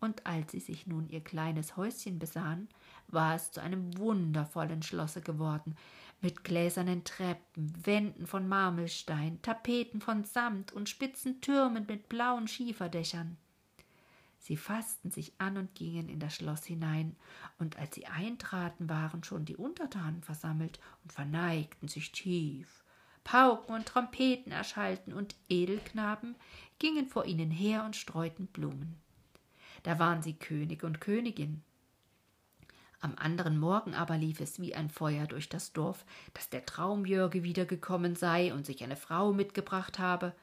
Und 0.00 0.26
als 0.26 0.52
sie 0.52 0.60
sich 0.60 0.86
nun 0.86 1.08
ihr 1.08 1.20
kleines 1.20 1.76
Häuschen 1.76 2.18
besahen, 2.18 2.68
war 3.08 3.34
es 3.34 3.50
zu 3.50 3.60
einem 3.60 3.96
wundervollen 3.98 4.82
Schlosse 4.82 5.20
geworden, 5.20 5.74
mit 6.20 6.44
gläsernen 6.44 7.04
Treppen, 7.04 7.72
Wänden 7.84 8.26
von 8.26 8.48
Marmelstein, 8.48 9.40
Tapeten 9.42 10.00
von 10.00 10.24
Samt 10.24 10.72
und 10.72 10.88
spitzen 10.88 11.40
Türmen 11.40 11.86
mit 11.86 12.08
blauen 12.08 12.48
Schieferdächern. 12.48 13.36
Sie 14.40 14.56
fassten 14.56 15.10
sich 15.10 15.32
an 15.38 15.56
und 15.56 15.74
gingen 15.74 16.08
in 16.08 16.20
das 16.20 16.36
Schloss 16.36 16.64
hinein, 16.64 17.16
und 17.58 17.76
als 17.76 17.94
sie 17.94 18.06
eintraten, 18.06 18.88
waren 18.88 19.24
schon 19.24 19.44
die 19.44 19.56
Untertanen 19.56 20.22
versammelt 20.22 20.78
und 21.02 21.12
verneigten 21.12 21.88
sich 21.88 22.12
tief. 22.12 22.84
Pauken 23.24 23.74
und 23.74 23.86
Trompeten 23.86 24.52
erschallten, 24.52 25.12
und 25.12 25.34
Edelknaben 25.48 26.36
gingen 26.78 27.08
vor 27.08 27.26
ihnen 27.26 27.50
her 27.50 27.84
und 27.84 27.96
streuten 27.96 28.46
Blumen. 28.46 28.96
Da 29.82 29.98
waren 29.98 30.22
sie 30.22 30.34
König 30.34 30.84
und 30.84 31.00
Königin. 31.00 31.62
Am 33.00 33.14
anderen 33.16 33.58
Morgen 33.58 33.94
aber 33.94 34.16
lief 34.16 34.40
es 34.40 34.60
wie 34.60 34.74
ein 34.74 34.90
Feuer 34.90 35.26
durch 35.26 35.48
das 35.48 35.72
Dorf, 35.72 36.04
dass 36.34 36.50
der 36.50 36.66
Traumjörge 36.66 37.44
wiedergekommen 37.44 38.16
sei 38.16 38.52
und 38.52 38.66
sich 38.66 38.82
eine 38.82 38.96
Frau 38.96 39.32
mitgebracht 39.32 40.00
habe. 40.00 40.34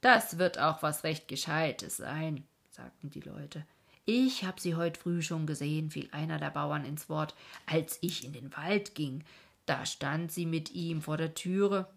Das 0.00 0.38
wird 0.38 0.58
auch 0.58 0.82
was 0.82 1.04
recht 1.04 1.28
Gescheites 1.28 1.98
sein, 1.98 2.44
sagten 2.70 3.10
die 3.10 3.20
Leute. 3.20 3.64
Ich 4.04 4.44
hab 4.44 4.58
sie 4.58 4.74
heut 4.74 4.96
früh 4.96 5.22
schon 5.22 5.46
gesehen, 5.46 5.92
fiel 5.92 6.08
einer 6.10 6.38
der 6.38 6.50
Bauern 6.50 6.84
ins 6.84 7.08
Wort, 7.08 7.36
als 7.66 7.98
ich 8.00 8.24
in 8.24 8.32
den 8.32 8.54
Wald 8.56 8.96
ging. 8.96 9.22
Da 9.64 9.86
stand 9.86 10.32
sie 10.32 10.44
mit 10.44 10.72
ihm 10.72 11.02
vor 11.02 11.16
der 11.16 11.34
Türe. 11.34 11.88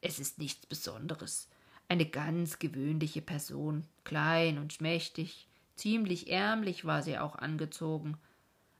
Es 0.00 0.18
ist 0.18 0.38
nichts 0.38 0.64
Besonderes. 0.64 1.50
Eine 1.86 2.06
ganz 2.06 2.58
gewöhnliche 2.58 3.20
Person, 3.20 3.84
klein 4.04 4.56
und 4.56 4.72
schmächtig, 4.72 5.46
ziemlich 5.76 6.30
ärmlich 6.30 6.84
war 6.84 7.02
sie 7.02 7.18
auch 7.18 7.36
angezogen. 7.36 8.16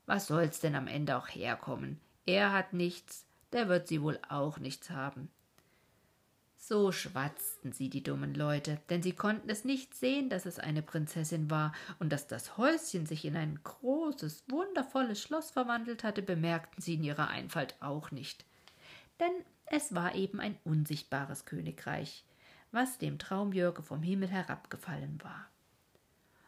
Was 0.07 0.27
soll's 0.27 0.61
denn 0.61 0.75
am 0.75 0.87
Ende 0.87 1.17
auch 1.17 1.29
herkommen? 1.29 2.01
Er 2.27 2.53
hat 2.53 2.73
nichts, 2.73 3.27
der 3.53 3.69
wird 3.69 3.89
sie 3.89 4.03
wohl 4.03 4.19
auch 4.29 4.59
nichts 4.59 4.91
haben. 4.91 5.31
So 6.67 6.93
schwatzten 6.93 7.73
sie, 7.73 7.91
die 7.91 8.03
dummen 8.03 8.35
Leute, 8.35 8.81
denn 8.89 9.03
sie 9.03 9.13
konnten 9.13 9.51
es 9.51 9.67
nicht 9.67 9.95
sehen, 9.95 10.31
dass 10.31 10.47
es 10.47 10.59
eine 10.59 10.81
Prinzessin 10.81 11.51
war, 11.51 11.75
und 11.99 12.11
dass 12.11 12.27
das 12.27 12.57
Häuschen 12.57 13.05
sich 13.05 13.27
in 13.27 13.37
ein 13.37 13.61
großes, 13.63 14.45
wundervolles 14.49 15.21
Schloss 15.21 15.51
verwandelt 15.51 16.05
hatte, 16.05 16.23
bemerkten 16.23 16.81
sie 16.81 16.95
in 16.95 17.05
ihrer 17.05 17.29
Einfalt 17.29 17.75
auch 17.81 18.11
nicht. 18.13 18.47
Denn 19.21 19.33
es 19.67 19.95
war 19.95 20.15
eben 20.15 20.41
ein 20.41 20.57
unsichtbares 20.65 21.45
Königreich, 21.45 22.25
was 22.73 22.97
dem 22.97 23.19
Traumjörge 23.19 23.83
vom 23.83 24.03
Himmel 24.03 24.29
herabgefallen 24.29 25.23
war. 25.23 25.47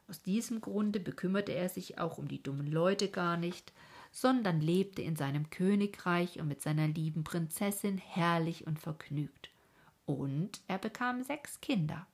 Aus 0.09 0.23
diesem 0.23 0.61
Grunde 0.61 1.01
bekümmerte 1.01 1.53
er 1.53 1.69
sich 1.69 1.99
auch 1.99 2.19
um 2.19 2.29
die 2.29 2.42
dummen 2.42 2.71
Leute 2.71 3.09
gar 3.09 3.37
nicht, 3.37 3.73
sondern 4.12 4.61
lebte 4.61 5.03
in 5.03 5.16
seinem 5.16 5.51
Königreich 5.51 6.40
und 6.40 6.49
mit 6.49 6.62
seiner 6.62 6.87
lieben 6.87 7.25
Prinzessin 7.25 7.99
herrlich 7.99 8.66
und 8.66 8.79
vergnügt. 8.79 9.51
Und 10.07 10.61
er 10.69 10.79
bekam 10.79 11.23
sechs 11.25 11.61
Kinder, 11.61 12.07